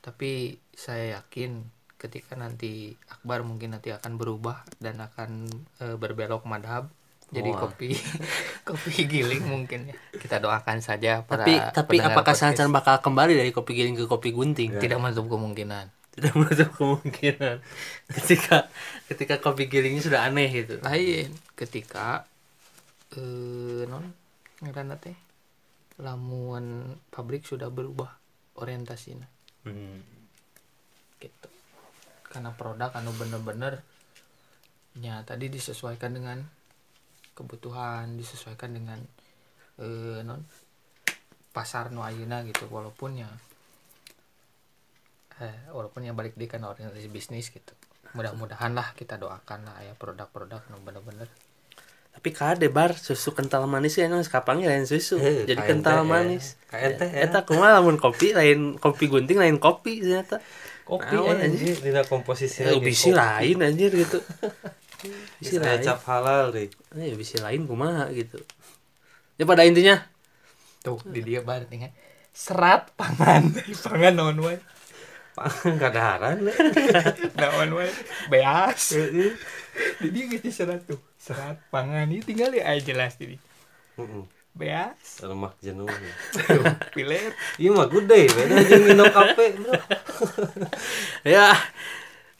Tapi 0.00 0.56
saya 0.72 1.20
yakin 1.20 1.68
ketika 2.00 2.32
nanti 2.32 2.96
Akbar 3.12 3.44
mungkin 3.44 3.76
nanti 3.76 3.92
akan 3.92 4.16
berubah 4.16 4.64
dan 4.80 5.04
akan 5.04 5.52
eh, 5.84 5.96
berbelok 6.00 6.48
madhab 6.48 6.88
jadi 7.26 7.50
Wah. 7.52 7.66
kopi 7.66 7.90
kopi 8.68 9.04
giling 9.04 9.44
mungkin 9.44 9.92
ya. 9.92 9.96
Kita 10.16 10.40
doakan 10.40 10.80
saja 10.80 11.26
para 11.26 11.44
tapi 11.44 11.60
tapi 11.76 11.96
apakah. 12.00 12.32
Sansan 12.32 12.72
bakal 12.72 13.04
kembali 13.04 13.36
dari 13.36 13.52
kopi 13.52 13.76
giling 13.76 13.98
ke 13.98 14.08
kopi 14.08 14.32
gunting? 14.32 14.80
Tidak 14.80 14.96
menutup 14.96 15.28
kemungkinan 15.28 15.92
tidak 16.16 16.32
menutup 16.40 16.70
kemungkinan. 16.72 17.60
Ketika 18.08 18.72
ketika 19.12 19.34
kopi 19.38 19.68
gilingnya 19.68 20.00
sudah 20.00 20.24
aneh 20.24 20.48
gitu. 20.48 20.80
Lain 20.80 21.28
ketika 21.52 22.24
eh 23.12 23.84
non 23.84 24.16
ngaranna 24.64 24.96
teh 24.96 25.14
lamuan 26.00 26.96
pabrik 27.12 27.44
sudah 27.44 27.68
berubah 27.68 28.16
orientasinya. 28.56 29.28
Hmm. 29.68 30.00
gitu. 31.20 31.48
Karena 32.24 32.54
produk 32.56 32.92
anu 32.96 33.12
bener-bener 33.12 33.82
ya 34.96 35.20
tadi 35.26 35.52
disesuaikan 35.52 36.16
dengan 36.16 36.38
kebutuhan 37.36 38.16
disesuaikan 38.16 38.72
dengan 38.72 39.00
eh, 39.84 40.24
non 40.24 40.40
pasar 41.52 41.92
nu 41.92 42.00
ayeuna 42.00 42.40
gitu. 42.48 42.64
Walaupun 42.72 43.20
ya 43.20 43.28
eh, 45.42 45.56
walaupun 45.72 46.04
yang 46.04 46.16
balik 46.16 46.34
di 46.38 46.48
kan 46.48 46.64
orientasi 46.64 47.08
bisnis 47.12 47.52
gitu. 47.52 47.72
Mudah-mudahan 48.16 48.72
lah 48.72 48.96
kita 48.96 49.20
doakan 49.20 49.68
lah 49.68 49.76
ya 49.84 49.92
produk-produk 49.98 50.64
nu 50.72 50.80
bener-bener. 50.80 51.28
Tapi 52.16 52.32
kade 52.32 52.72
bar 52.72 52.96
susu 52.96 53.36
kental 53.36 53.68
manis 53.68 54.00
kan 54.00 54.08
kapangnya 54.24 54.72
lain 54.72 54.88
susu? 54.88 55.20
Eh, 55.20 55.44
jadi 55.44 55.60
KNT 55.60 55.68
kental 55.68 56.00
ya. 56.00 56.04
manis. 56.08 56.56
KNT 56.72 57.02
ya. 57.12 57.28
eta 57.28 57.44
kumaha 57.44 57.76
lamun 57.76 58.00
kopi 58.00 58.32
lain 58.32 58.80
kopi 58.80 59.12
gunting 59.12 59.36
lain 59.36 59.60
kopi 59.60 60.00
ternyata. 60.00 60.40
Kopi 60.86 61.18
Naon, 61.18 61.42
anjir 61.42 61.76
dina 61.82 62.06
komposisi 62.06 62.62
Eh, 62.62 62.78
bisi 62.80 63.12
lain 63.12 63.60
anjir 63.60 63.92
gitu. 63.92 64.22
Bisi 65.38 65.60
bisa 65.60 65.76
lain. 65.76 65.84
cap 65.84 66.00
halal 66.08 66.56
deh 66.56 66.72
eh 66.96 67.12
bisi 67.12 67.36
lain 67.36 67.68
kumaha 67.68 68.08
gitu. 68.16 68.40
Ya 69.36 69.44
pada 69.44 69.68
intinya. 69.68 70.00
Tuh 70.80 70.96
di 71.04 71.20
dia 71.20 71.44
bar 71.44 71.68
tinggal 71.68 71.92
serat 72.32 72.96
pangan. 72.96 73.52
Pangan 73.84 74.14
naon 74.16 74.40
wae 74.40 74.56
kadaharan 75.82 76.40
deh 76.42 76.56
naon 77.40 77.76
wae 77.76 77.90
beas. 78.26 78.96
Di 80.00 80.08
dia 80.08 80.24
gitu 80.26 80.48
serat 80.48 80.88
tuh. 80.88 80.96
Serat 81.16 81.60
pangan. 81.68 82.08
Ini 82.08 82.24
tinggal 82.24 82.48
ya 82.50 82.64
aja 82.66 82.80
jelas 82.82 83.14
jadi 83.14 83.36
Heeh. 83.96 84.24
beas. 84.52 85.20
Lemak 85.20 85.52
jenuh. 85.60 85.84
Pilet. 86.90 87.36
Iya 87.56 87.70
mah 87.70 87.86
gede 87.86 88.20
beda 88.26 88.56
jeung 88.64 88.84
minum 88.86 89.08
kafe 89.08 89.52
bro. 89.52 89.72
Ya 91.22 91.52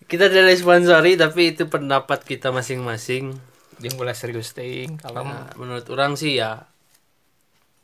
kita 0.06 0.30
tidak 0.30 0.56
sponsori 0.56 1.18
tapi 1.18 1.52
itu 1.52 1.68
pendapat 1.68 2.24
kita 2.24 2.48
masing-masing. 2.48 3.36
Jeung 3.76 4.00
bola 4.00 4.16
serius 4.16 4.56
ting 4.56 4.96
kalau 4.96 5.28
Nah, 5.28 5.52
menurut 5.54 5.84
orang 5.92 6.16
sih 6.16 6.40
ya 6.40 6.64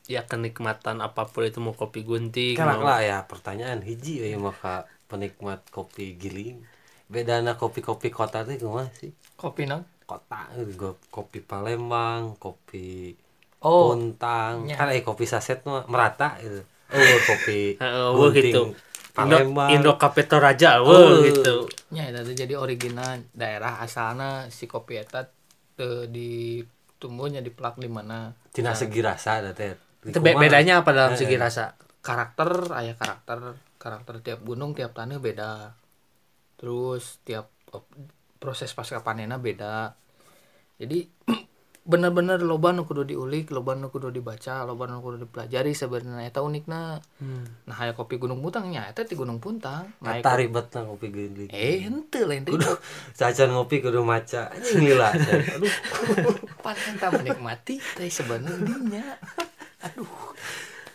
ya 0.03 0.25
kenikmatan 0.25 0.99
apa 0.99 1.29
pun 1.29 1.45
itu 1.45 1.61
mau 1.61 1.71
kopi 1.71 2.01
gunting 2.01 2.57
mau- 2.57 2.81
lah 2.81 3.05
ya. 3.05 3.17
Pertanyaan 3.23 3.85
hiji 3.85 4.17
ya 4.25 4.41
maka 4.41 4.89
penikmat 5.05 5.65
kopi 5.69 6.15
giling. 6.15 6.63
Bedana 7.07 7.59
kopi-kopi 7.59 8.09
kota 8.09 8.41
teh 8.41 8.57
kumaha 8.57 8.89
sih? 8.95 9.11
Kopi 9.35 9.67
non 9.69 9.83
kota 10.03 10.51
eh, 10.55 10.67
kopi 11.09 11.39
Palembang 11.39 12.35
kopi 12.35 13.15
Oh, 13.63 13.95
Pontang. 13.95 14.67
kan 14.67 14.91
eh 14.91 14.99
kopi 14.99 15.23
saset 15.23 15.63
mah 15.63 15.87
merata 15.87 16.35
gitu 16.43 16.59
oh 16.91 17.17
kopi 17.23 17.79
gitu. 18.35 18.75
Indo, 18.75 18.75
Palembang. 19.15 19.69
Indo 19.71 19.91
Cafe 19.95 20.27
Toraja 20.27 20.83
Oh. 20.83 20.91
wah 20.91 21.23
gitu. 21.23 21.71
Nya 21.95 22.11
eta 22.11 22.27
teh 22.27 22.35
jadi 22.35 22.59
original. 22.59 23.23
Daerah 23.31 23.79
asalna 23.79 24.51
si 24.51 24.67
kopi 24.67 24.99
eta 24.99 25.31
di 26.09 26.59
tumbuhnya 26.99 27.39
di 27.39 27.51
plak 27.55 27.79
di 27.79 27.87
mana? 27.87 28.35
Tina 28.51 28.75
segi 28.75 28.99
rasa 28.99 29.39
teh. 29.55 29.79
Itu 30.03 30.19
be- 30.19 30.35
bedanya 30.35 30.83
apa 30.83 30.91
dalam 30.91 31.15
Eh, 31.15 31.19
segi 31.19 31.35
eh. 31.35 31.39
rasa 31.39 31.77
karakter 32.03 32.67
ayah 32.75 32.99
karakter 32.99 33.55
karakter 33.83 34.23
tiap 34.23 34.39
gunung 34.47 34.71
tiap 34.71 34.95
tanah 34.95 35.19
beda. 35.19 35.75
Terus 36.55 37.19
tiap 37.27 37.51
proses 38.39 38.71
pasca 38.71 39.03
panennya 39.03 39.35
beda. 39.35 39.99
Jadi 40.79 41.03
bener-bener 41.83 42.39
loba 42.39 42.71
nu 42.71 42.87
kudu 42.87 43.03
diulik 43.03 43.51
loba 43.51 43.75
nu 43.75 43.91
kudu 43.91 44.07
dibaca 44.07 44.63
loba 44.63 44.87
nu 44.87 45.03
kudu 45.03 45.27
dipelajari 45.27 45.75
sebenarnya 45.75 46.31
eta 46.31 46.39
unikna. 46.39 47.03
Hmm. 47.19 47.43
nah 47.67 47.75
aya 47.75 47.91
kopi 47.91 48.15
gunung 48.15 48.39
puntang 48.39 48.71
nya 48.71 48.87
eta 48.87 49.03
di 49.03 49.19
gunung 49.19 49.43
puntang. 49.43 49.91
Nah 49.99 50.15
Eta 50.15 50.39
ribet 50.39 50.71
lah 50.71 50.87
kopi 50.87 51.11
giling 51.11 51.51
eh 51.51 51.83
henteu 51.83 52.23
lain 52.23 52.47
teh. 52.47 52.55
Cacan 53.19 53.51
ngopi 53.51 53.83
kudu 53.83 53.99
maca. 53.99 54.47
Anjing 54.55 54.95
lila 54.95 55.11
aduh. 55.59 55.75
Pan 56.63 56.79
eta 56.79 57.11
menikmati 57.11 57.83
teh 57.99 58.07
sebenarnya. 58.07 59.19
Aduh. 59.91 60.07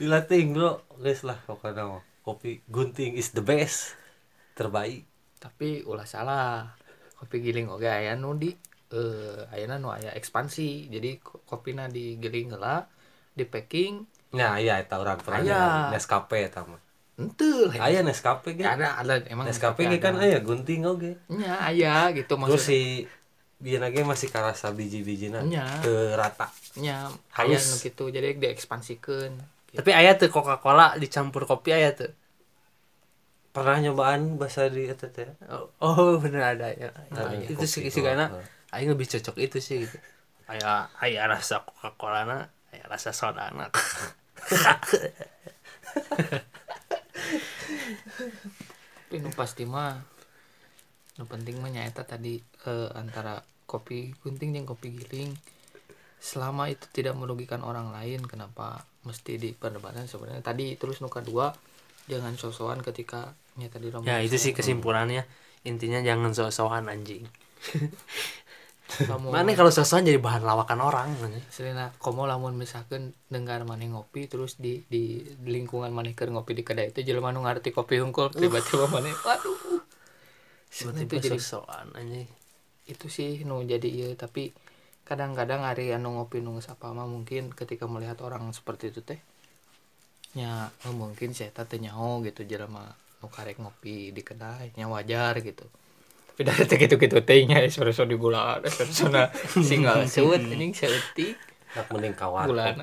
Dilatih 0.01 0.57
bro. 0.57 0.81
Guys 0.96 1.20
lah 1.20 1.37
pokoknya. 1.44 2.01
Kopi 2.28 2.60
gunting 2.68 3.16
is 3.16 3.32
the 3.32 3.40
best. 3.40 3.96
Terbaik. 4.52 5.08
Tapi 5.40 5.80
ulah 5.88 6.04
salah. 6.04 6.76
Kopi 7.16 7.40
giling 7.40 7.72
oke 7.72 7.88
aya 7.88 8.12
nu 8.20 8.36
di 8.36 8.52
eh 8.92 9.48
ayana 9.48 9.80
nu 9.80 9.88
aya 9.88 10.12
ekspansi. 10.12 10.92
Jadi 10.92 11.24
ko- 11.24 11.40
kopina 11.48 11.88
digiling 11.88 12.52
heula 12.52 12.84
di 13.32 13.48
packing. 13.48 14.04
Nah 14.36 14.60
iya 14.60 14.76
eta 14.76 15.00
orang 15.00 15.16
pernah 15.24 15.40
Aya. 15.40 15.88
Nescafe 15.88 16.44
eta 16.44 16.68
mah. 16.68 16.76
Ente 17.16 17.72
aya 17.80 18.04
Nescafe 18.04 18.60
ge? 18.60 18.68
Ada 18.68 19.00
ada 19.00 19.24
emang 19.24 19.48
Nescafe 19.48 19.88
ge 19.88 19.96
kan 19.96 20.20
aya 20.20 20.44
gunting 20.44 20.84
oge. 20.84 21.16
Nya 21.32 21.56
aya 21.64 22.12
gitu 22.12 22.36
terus 22.36 22.60
maksudnya. 22.60 22.68
si 22.68 22.80
biar 23.58 23.82
lagi 23.82 24.06
masih 24.06 24.28
karasa 24.30 24.70
biji-bijina. 24.70 25.42
Nya. 25.48 25.80
ke 25.80 26.12
rata. 26.12 26.52
Nya 26.76 27.08
aya 27.34 27.56
nu 27.56 27.74
gitu. 27.80 28.12
Jadi 28.12 28.36
diekspansikeun 28.36 29.58
Tapi 29.74 29.90
aya 29.92 30.16
tuh 30.16 30.33
Coca-Cola 30.33 30.96
dicampur 30.96 31.44
kopi 31.44 31.74
aya 31.74 31.92
tuh. 31.92 32.12
pernah 33.48 33.81
nyobaan 33.83 34.38
bahasa 34.38 34.70
di 34.70 34.87
teh 34.94 35.35
Oh, 35.50 35.66
oh 35.83 36.14
bener 36.22 36.54
ada 36.54 36.70
ya. 36.70 36.94
Ada 37.11 37.42
itu 37.42 37.66
sih 37.66 37.90
sih 37.90 38.04
karena 38.07 38.31
aing 38.70 38.94
lebih 38.94 39.09
cocok 39.11 39.35
itu 39.40 39.59
sih 39.59 39.83
gitu. 39.83 39.98
Aya 40.46 40.87
aya 41.02 41.26
rasa 41.26 41.66
Coca-Cola 41.66 42.22
na, 42.22 42.38
aya 42.70 42.85
rasa 42.87 43.11
soda 43.11 43.50
na. 43.50 43.66
tapi 49.09 49.24
nu 49.24 49.33
pasti 49.33 49.64
mah 49.64 49.96
nu 51.16 51.24
penting 51.24 51.64
mah 51.64 51.72
nyaeta 51.72 52.04
tadi 52.04 52.37
eh, 52.68 52.88
antara 52.92 53.40
kopi 53.64 54.12
gunting 54.20 54.52
jeung 54.52 54.68
kopi 54.68 54.92
giling 54.92 55.33
selama 56.20 56.68
itu 56.68 56.85
tidak 56.92 57.16
merugikan 57.16 57.64
orang 57.64 57.88
lain 57.88 58.20
kenapa 58.28 58.85
mesti 59.09 59.40
diperdebatkan 59.40 60.05
sebenarnya 60.05 60.44
tadi 60.44 60.77
terus 60.77 61.01
nu 61.01 61.09
kedua 61.09 61.57
jangan 62.09 62.37
sosokan 62.37 62.81
ketika 62.85 63.33
nyata 63.61 63.77
di 63.83 63.88
ya 64.07 64.23
itu 64.25 64.37
sih 64.40 64.53
kesimpulannya. 64.57 65.29
Intinya 65.66 66.01
jangan 66.01 66.33
sok-sokan 66.33 66.88
anjing. 66.88 67.29
kamu 68.88 69.29
Mana 69.29 69.53
kalau 69.53 69.68
sok-sokan 69.68 70.09
jadi 70.09 70.16
bahan 70.16 70.47
lawakan 70.47 70.79
orang. 70.81 71.09
Selena 71.53 71.92
komo 72.01 72.25
lamun 72.25 72.57
misalkan 72.57 73.12
dengar 73.29 73.66
maneh 73.68 73.92
ngopi 73.92 74.31
terus 74.31 74.57
di 74.57 74.81
di, 74.88 75.21
di 75.27 75.49
lingkungan 75.53 75.92
maneh 75.92 76.16
keur 76.16 76.33
ngopi 76.33 76.57
di 76.57 76.64
kedai 76.64 76.94
itu 76.94 77.05
jelema 77.05 77.35
nu 77.35 77.44
ngarti 77.44 77.75
kopi 77.75 78.01
hungkul 78.01 78.33
tiba-tiba 78.33 78.88
maneh 78.88 79.12
waduh 79.27 79.85
itu 80.68 81.05
jadi 81.05 81.29
sok-sokan 81.37 81.92
anjing. 81.97 82.29
itu 82.88 83.07
sih 83.12 83.44
nu 83.44 83.61
jadi 83.64 83.85
iya 83.85 84.09
tapi 84.16 84.57
kadang-kadang 85.09 85.64
hari 85.64 85.88
anu 85.97 86.21
ngopi 86.21 86.44
nu 86.44 86.61
geus 86.61 86.68
apa 86.68 86.92
mah 86.92 87.09
mungkin 87.09 87.49
ketika 87.57 87.88
melihat 87.88 88.21
orang 88.21 88.53
seperti 88.53 88.92
itu 88.92 89.01
teh 89.01 89.16
nya 90.37 90.68
oh, 90.85 90.92
mungkin 90.92 91.33
saya 91.33 91.49
teh 91.49 91.81
nyaho 91.81 92.21
gitu 92.29 92.44
jelema 92.44 92.92
nu 93.25 93.33
karek 93.33 93.57
ngopi 93.57 94.12
di 94.12 94.21
kedai 94.21 94.77
nya 94.77 94.85
wajar 94.92 95.40
gitu. 95.40 95.64
Tapi 96.37 96.44
dari 96.44 96.68
teh 96.68 96.77
gitu-gitu 96.77 97.25
teh 97.25 97.40
nya 97.49 97.64
espresso 97.64 98.05
di 98.05 98.21
gula 98.21 98.61
espresso 98.61 99.09
na 99.09 99.33
singal 99.64 100.05
seuit 100.12 100.44
anjing 100.44 100.77
seutik 100.77 101.40
nak 101.73 101.88
mending 101.88 102.12
lah. 102.53 102.77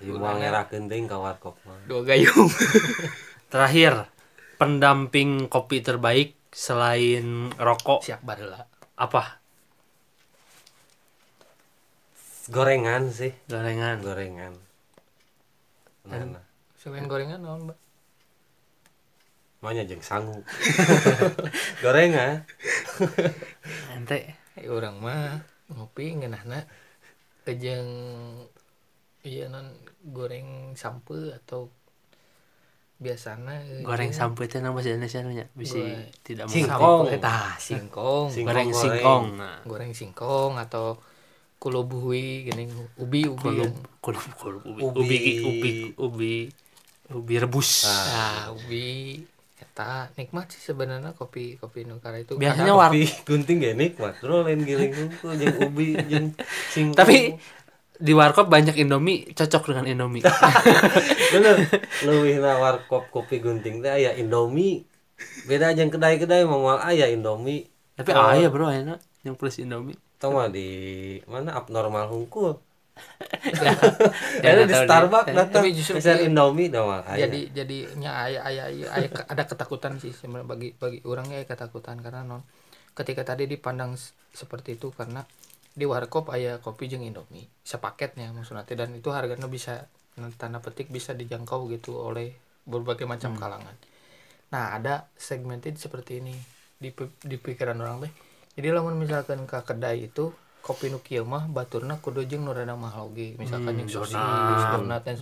Ieu 0.00 0.16
mah 0.16 0.38
ngerakeun 0.38 0.86
teuing 0.86 1.10
kawar 1.10 1.36
kok 1.42 1.58
mah. 1.66 1.76
Dua 1.84 2.00
gayung. 2.06 2.48
Terakhir, 3.52 4.08
pendamping 4.56 5.50
kopi 5.50 5.82
terbaik 5.82 6.38
selain 6.54 7.50
rokok 7.58 8.06
siap 8.06 8.22
baheula 8.22 8.64
apa? 8.94 9.39
Gorengan 12.50 13.14
sih. 13.14 13.32
Gorengan. 13.46 14.02
gorengan. 14.02 14.54
Nah, 16.10 16.18
nah. 16.26 16.44
selain 16.74 17.06
gorengan? 17.06 17.38
Naon 17.38 17.70
mbak. 17.70 17.78
Manya 19.60 19.84
jeung 19.84 20.00
sangu. 20.00 20.40
Gorengan. 21.84 22.48
Ente. 23.94 24.34
Eh, 24.56 24.66
orang 24.66 24.98
mah 24.98 25.44
ngopi 25.70 26.16
ngeunahna 26.16 26.66
jeung 27.50 27.90
iya 29.26 29.50
non 29.50 29.74
goreng 30.06 30.78
sampe 30.78 31.34
atau 31.34 31.66
biasana 33.02 33.58
eh, 33.58 33.82
goreng 33.84 34.14
jeung 34.14 34.20
sampai 34.22 34.48
itu 34.48 34.56
nama 34.64 34.72
bahasa 34.72 34.96
Indonesia 34.96 35.20
nya? 35.28 35.46
Bisa 35.52 35.76
tidak 36.24 36.48
Singkong. 36.48 37.04
sampe 37.10 37.16
tah 37.20 37.52
singkong. 37.60 38.26
Sing- 38.32 38.46
goreng 38.48 38.70
singkong 38.72 39.24
goreng 39.68 39.92
singkong 39.92 40.56
atau 40.56 40.96
kulo 41.60 41.84
buhui 41.84 42.48
gini 42.48 42.64
ubi 42.96 43.28
ubi. 43.28 43.36
Kulub 43.36 43.72
kulub 44.00 44.24
kulub 44.34 44.62
ubi. 44.64 44.80
Ubi. 44.80 44.96
ubi 44.96 45.16
ubi 45.44 45.70
ubi. 45.94 46.34
Ubi 47.10 47.34
rebus. 47.36 47.84
Ah. 47.84 48.00
nah 48.08 48.56
ubi. 48.56 49.20
Eta 49.60 50.08
nikmat 50.16 50.48
sih 50.48 50.62
sebenarnya 50.64 51.12
kopi 51.12 51.60
kopi 51.60 51.84
nukara 51.84 52.16
itu. 52.16 52.40
Biasanya 52.40 52.72
Kadang- 52.72 52.80
war- 52.80 52.90
Kopi 52.90 53.04
gunting 53.28 53.56
gak 53.60 53.76
nikmat. 53.76 54.14
Terus 54.16 54.40
lain 54.40 54.60
giling 54.64 54.92
hungkul 54.96 55.30
jeung 55.36 55.56
ubi 55.60 55.86
jeung 56.08 56.26
singkong. 56.72 56.96
Tapi 56.96 57.36
di 58.00 58.12
warkop 58.16 58.48
banyak 58.48 58.80
indomie 58.80 59.28
cocok 59.30 59.62
dengan 59.68 59.84
indomie. 59.84 60.24
Bener. 61.36 61.60
Leuwih 62.08 62.40
na 62.40 62.56
warkop 62.56 63.12
kopi 63.12 63.36
gunting 63.36 63.84
teh 63.84 63.92
aya 63.92 64.16
indomie. 64.16 64.88
Beda 65.44 65.76
jeung 65.76 65.92
kedai-kedai 65.92 66.48
moal 66.48 66.80
aya 66.80 67.04
indomie. 67.04 67.68
Tapi 68.00 68.16
Oh. 68.16 68.32
ayah 68.32 68.48
bro 68.48 68.72
enak. 68.72 68.96
Yang 69.20 69.36
plus 69.36 69.60
indomie 69.60 70.00
tau 70.20 70.36
mah 70.36 70.52
di 70.52 70.68
mana 71.24 71.56
abnormal 71.56 72.12
hungkul? 72.12 72.60
Ya, 74.44 74.52
ada 74.52 74.68
di 74.68 74.76
Starbucks 74.76 75.32
datang 75.32 75.64
Tapi 75.64 75.72
justru 75.72 75.96
pesan 75.96 76.20
Indomie 76.20 76.68
aya 76.68 77.24
jadi 77.24 77.64
jadinya 77.64 78.28
ayah 78.28 78.42
ayah 78.44 78.66
ayah 78.68 79.10
ada 79.24 79.48
ketakutan 79.48 79.96
sih 79.96 80.12
sebenarnya 80.12 80.44
bagi 80.44 80.68
bagi 80.76 81.00
orangnya 81.08 81.40
ketakutan. 81.48 81.96
Karena 82.04 82.28
non 82.28 82.44
ketika 82.92 83.24
tadi 83.24 83.48
dipandang 83.48 83.96
seperti 84.36 84.76
itu 84.76 84.92
karena 84.92 85.24
di 85.72 85.88
warkop 85.88 86.28
ayah 86.36 86.60
kopi 86.60 86.92
jeung 86.92 87.00
indomie 87.00 87.48
sepaketnya 87.64 88.34
maksudnya 88.36 88.68
dan 88.68 88.92
itu 88.92 89.08
harganya 89.14 89.48
bisa 89.48 89.88
tanda 90.36 90.60
petik 90.60 90.92
bisa 90.92 91.16
dijangkau 91.16 91.70
gitu 91.72 91.96
oleh 91.96 92.36
berbagai 92.68 93.08
macam 93.08 93.38
kalangan. 93.40 93.76
Nah 94.52 94.76
ada 94.76 95.08
segmented 95.16 95.80
seperti 95.80 96.20
ini 96.20 96.36
di 96.76 96.92
di 97.24 97.36
pikiran 97.40 97.80
orang 97.80 98.04
teh 98.04 98.12
jadi 98.60 98.76
lamun 98.76 99.00
misalkan 99.00 99.48
ke 99.48 99.56
kedai 99.64 100.12
itu 100.12 100.36
kopi 100.60 100.92
nu 100.92 101.00
kieu 101.00 101.24
mah 101.24 101.48
baturna 101.48 101.96
kudu 101.96 102.28
jeung 102.28 102.44
nu 102.44 102.52
rada 102.52 102.76
mahal 102.76 103.08
oge. 103.08 103.32
Misalkan 103.40 103.72
Hmm, 103.80 103.88
sosis 103.88 104.20
donat. 104.76 105.00
dan 105.08 105.16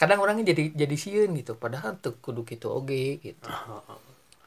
kadang 0.00 0.24
orangnya 0.24 0.56
jadi 0.56 0.72
jadi 0.72 0.96
sieun 0.96 1.36
gitu. 1.36 1.60
Padahal 1.60 2.00
teu 2.00 2.16
kudu 2.16 2.48
kitu 2.48 2.72
oge 2.72 3.20
gitu. 3.20 3.52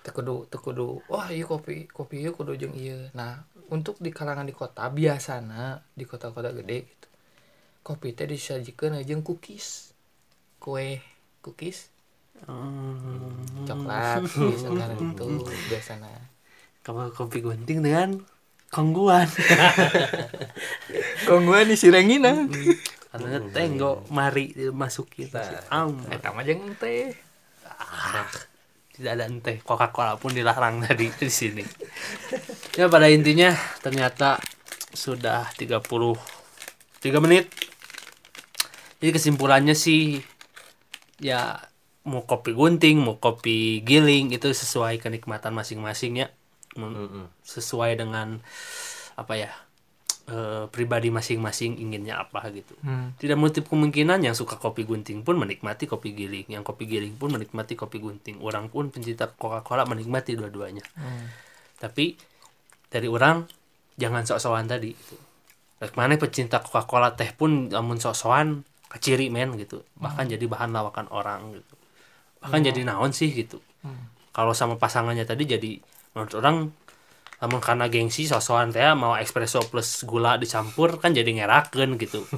Teu 0.01 0.11
kudu 0.17 0.49
teu 0.49 0.57
kudu 0.57 1.05
wah 1.05 1.29
iya 1.29 1.45
kopi 1.45 1.85
kopi 1.85 2.25
ieu 2.25 2.33
kudu 2.33 2.57
jeung 2.57 2.73
ieu. 2.73 3.13
Nah 3.13 3.45
untuk 3.69 4.01
di 4.01 4.09
kalangan 4.09 4.49
di 4.49 4.57
kota 4.57 4.89
biasana 4.89 5.85
di 5.93 6.03
kota-kota 6.09 6.49
gede 6.57 6.89
gitu 6.89 7.07
kopi 7.85 8.17
teh 8.17 8.25
disajikeun 8.25 8.97
jeung 9.05 9.21
cookies. 9.21 9.93
Kue 10.57 10.97
cookies. 11.45 11.93
Hmm, 12.41 13.37
coklat 13.69 14.25
misalkan 14.25 14.97
itu 14.97 15.45
biasana 15.69 16.30
kamu 16.81 17.13
kopi 17.13 17.45
gunting 17.45 17.85
dengan 17.85 18.21
kongguan. 18.71 19.29
Kongguan 21.29 21.69
disirengina 21.69 22.47
karena 23.11 23.43
tenggo 23.51 24.07
mari 24.07 24.55
dimasukin 24.55 25.27
am. 25.67 25.99
eta 26.07 26.31
mah 26.31 26.47
jeung 26.47 26.63
teh 26.79 27.11
tidak 28.95 29.11
ada 29.19 29.23
ente 29.27 29.59
Coca-Cola 29.67 30.15
pun 30.15 30.31
dilarang 30.31 30.87
tadi 30.87 31.11
di 31.11 31.29
sini. 31.29 31.65
Ya 32.79 32.87
pada 32.87 33.11
intinya 33.11 33.51
ternyata 33.83 34.39
sudah 34.95 35.51
33 35.59 36.15
menit. 37.19 37.51
Jadi 39.03 39.11
kesimpulannya 39.11 39.75
sih 39.75 40.23
ya 41.19 41.59
mau 42.07 42.23
kopi 42.23 42.55
gunting 42.55 43.03
mau 43.03 43.19
kopi 43.19 43.83
giling 43.83 44.31
itu 44.31 44.55
sesuai 44.55 45.03
kenikmatan 45.03 45.51
masing-masing 45.51 46.23
ya 46.23 46.31
Mm-mm. 46.75 47.27
sesuai 47.43 47.99
dengan 47.99 48.39
apa 49.19 49.33
ya 49.35 49.51
eh, 50.27 50.65
pribadi 50.71 51.11
masing-masing 51.11 51.75
inginnya 51.77 52.23
apa 52.23 52.47
gitu 52.49 52.73
hmm. 52.79 53.19
tidak 53.19 53.35
menutup 53.35 53.67
kemungkinan 53.67 54.23
yang 54.23 54.31
suka 54.31 54.55
kopi 54.55 54.87
gunting 54.87 55.21
pun 55.21 55.35
menikmati 55.35 55.83
kopi 55.83 56.15
giling 56.15 56.47
yang 56.47 56.63
kopi 56.63 56.87
giling 56.87 57.17
pun 57.19 57.35
menikmati 57.35 57.75
kopi 57.75 57.99
gunting 57.99 58.39
orang 58.39 58.71
pun 58.71 58.87
pencinta 58.87 59.27
Coca-Cola 59.27 59.83
menikmati 59.83 60.39
dua-duanya 60.39 60.85
Hmm. 60.95 61.27
tapi 61.75 62.15
dari 62.87 63.07
orang 63.07 63.47
jangan 63.95 64.23
sok-sokan 64.23 64.67
tadi 64.67 64.91
gitu. 64.95 65.15
Rek 65.81 65.97
mana 65.97 66.15
pecinta 66.15 66.61
Coca-Cola 66.61 67.11
teh 67.17 67.31
pun 67.33 67.67
namun 67.67 67.97
sok-sokan 67.97 68.63
keciri 68.87 69.27
men 69.27 69.55
gitu 69.55 69.83
bahkan 69.95 70.27
jadi 70.27 70.43
bahan 70.47 70.71
lawakan 70.71 71.07
orang 71.11 71.55
gitu 71.55 71.75
bahkan 72.39 72.63
jadi 72.63 72.87
naon 72.87 73.11
sih 73.11 73.27
gitu 73.29 73.59
Hmm. 73.81 74.07
kalau 74.29 74.53
sama 74.53 74.77
pasangannya 74.77 75.25
tadi 75.25 75.49
jadi 75.49 75.71
menurut 76.13 76.33
orang 76.37 76.57
namun 77.41 77.57
karena 77.57 77.89
gengsi 77.89 78.29
sosokan 78.29 78.69
teh 78.69 78.85
mau 78.93 79.17
espresso 79.17 79.65
plus 79.65 80.05
gula 80.05 80.37
dicampur 80.37 81.01
kan 81.01 81.09
jadi 81.09 81.25
ngeraken 81.25 81.97
gitu. 81.97 82.21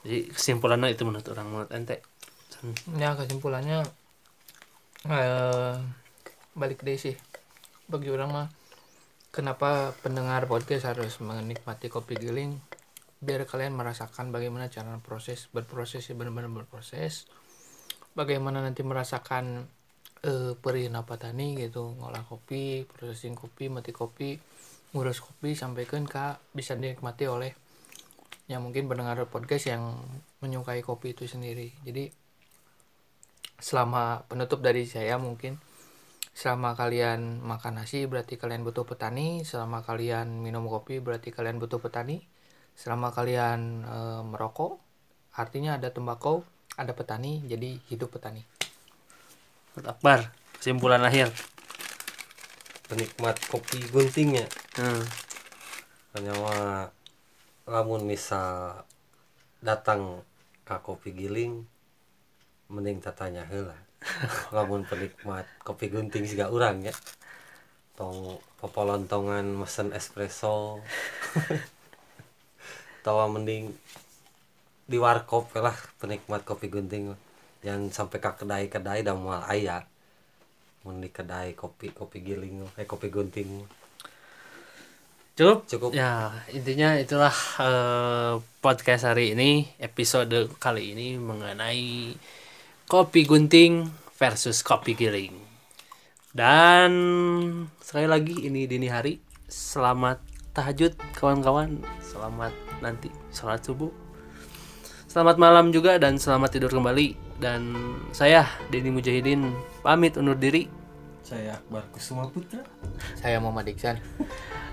Jadi 0.00 0.32
kesimpulannya 0.32 0.96
itu 0.96 1.04
menurut 1.04 1.28
orang 1.28 1.46
menurut 1.48 1.70
ente. 1.76 2.00
Ya 2.96 3.16
kesimpulannya 3.16 3.84
eh 5.08 5.76
balik 6.56 6.84
deh 6.84 6.96
sih. 7.00 7.16
Bagi 7.88 8.08
orang 8.12 8.28
mah 8.32 8.46
kenapa 9.32 9.96
pendengar 10.04 10.44
podcast 10.48 10.88
harus 10.88 11.20
menikmati 11.20 11.88
kopi 11.92 12.16
giling? 12.16 12.60
Biar 13.20 13.44
kalian 13.44 13.76
merasakan 13.76 14.32
bagaimana 14.32 14.72
cara 14.72 14.96
proses 15.04 15.52
berproses 15.52 16.04
ya 16.08 16.16
benar-benar 16.16 16.52
berproses. 16.52 17.28
Bagaimana 18.16 18.64
nanti 18.64 18.80
merasakan 18.80 19.68
eh 20.20 20.52
perih 20.52 20.92
napa 20.92 21.16
tani 21.16 21.56
gitu 21.56 21.96
ngolah 21.96 22.24
kopi 22.28 22.84
processing 22.84 23.32
kopi 23.32 23.72
mati 23.72 23.92
kopi 23.96 24.36
ngurus 24.92 25.22
kopi 25.22 25.54
sampaikan 25.56 26.04
ke 26.04 26.36
bisa 26.52 26.76
dinikmati 26.76 27.24
oleh 27.30 27.52
yang 28.50 28.66
mungkin 28.66 28.90
pendengar 28.90 29.22
podcast 29.30 29.70
yang 29.70 29.94
menyukai 30.42 30.82
kopi 30.82 31.14
itu 31.14 31.30
sendiri. 31.30 31.70
Jadi 31.86 32.10
selama 33.62 34.26
penutup 34.26 34.58
dari 34.58 34.90
saya 34.90 35.14
mungkin 35.22 35.62
selama 36.34 36.74
kalian 36.74 37.38
makan 37.44 37.78
nasi 37.78 38.10
berarti 38.10 38.34
kalian 38.40 38.66
butuh 38.66 38.82
petani 38.88 39.46
selama 39.46 39.84
kalian 39.86 40.42
minum 40.42 40.66
kopi 40.66 40.98
berarti 40.98 41.30
kalian 41.30 41.60
butuh 41.60 41.78
petani 41.78 42.24
selama 42.72 43.12
kalian 43.12 43.84
eh, 43.84 44.22
merokok 44.24 44.80
artinya 45.36 45.76
ada 45.76 45.92
tembakau 45.92 46.42
ada 46.80 46.96
petani 46.96 47.44
jadi 47.44 47.76
hidup 47.92 48.16
petani 48.16 48.46
Akbar. 49.86 50.32
Kesimpulan 50.60 51.00
akhir. 51.04 51.32
Penikmat 52.90 53.38
kopi 53.46 53.78
guntingnya 53.86 54.50
hmm. 54.74 55.02
hanya 56.18 56.34
lamun 57.62 58.02
misal 58.02 58.82
datang 59.62 60.26
ke 60.66 60.74
kopi 60.82 61.14
giling 61.14 61.62
mending 62.66 62.98
tatanya 62.98 63.46
heula. 63.46 63.78
Lamun 64.56 64.82
penikmat 64.86 65.46
kopi 65.62 65.86
gunting 65.86 66.26
juga 66.26 66.50
urang 66.50 66.82
ya. 66.82 66.94
Tong 67.94 68.42
popolontongan 68.58 69.46
mesen 69.54 69.94
espresso. 69.94 70.82
Tawa 73.06 73.30
mending 73.30 73.70
di 74.90 74.98
warkop 74.98 75.54
lah 75.54 75.78
penikmat 76.02 76.42
kopi 76.42 76.66
gunting 76.66 77.14
yang 77.60 77.92
sampai 77.92 78.18
ke 78.20 78.30
kedai-kedai 78.32 79.04
dan 79.04 79.20
mual 79.20 79.44
ayah 79.52 79.84
mun 80.80 80.96
di 80.96 81.12
kedai 81.12 81.52
kopi 81.52 81.92
kopi 81.92 82.24
giling 82.24 82.64
eh 82.80 82.88
kopi 82.88 83.12
gunting. 83.12 83.68
Cukup? 85.36 85.64
Cukup. 85.68 85.90
ya 85.96 86.32
intinya 86.52 86.96
itulah 86.96 87.32
eh, 87.60 88.34
podcast 88.60 89.08
hari 89.08 89.32
ini 89.36 89.68
episode 89.80 90.52
kali 90.60 90.96
ini 90.96 91.16
mengenai 91.20 92.16
kopi 92.88 93.28
gunting 93.28 93.88
versus 94.16 94.64
kopi 94.64 94.96
giling. 94.96 95.36
Dan 96.32 96.92
sekali 97.80 98.06
lagi 98.08 98.36
ini 98.48 98.64
dini 98.64 98.88
hari. 98.88 99.20
Selamat 99.50 100.22
tahajud 100.56 100.96
kawan-kawan. 101.16 101.82
Selamat 102.00 102.54
nanti 102.80 103.12
sholat 103.34 103.60
subuh. 103.60 103.90
Selamat 105.10 105.36
malam 105.42 105.74
juga 105.74 105.98
dan 105.98 106.22
selamat 106.22 106.54
tidur 106.54 106.70
kembali 106.70 107.29
dan 107.40 107.72
saya 108.12 108.44
Denny 108.68 108.92
Mujahidin 108.92 109.50
pamit 109.80 110.20
undur 110.20 110.36
diri. 110.36 110.68
Saya 111.24 111.56
Akbar 111.56 111.88
Kusuma 111.88 112.28
Putra. 112.28 112.60
Saya 113.16 113.40
Muhammad 113.40 113.72
Iksan. 113.72 113.96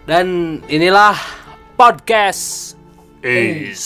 Dan 0.04 0.60
inilah 0.68 1.16
podcast 1.80 2.76
is 3.24 3.80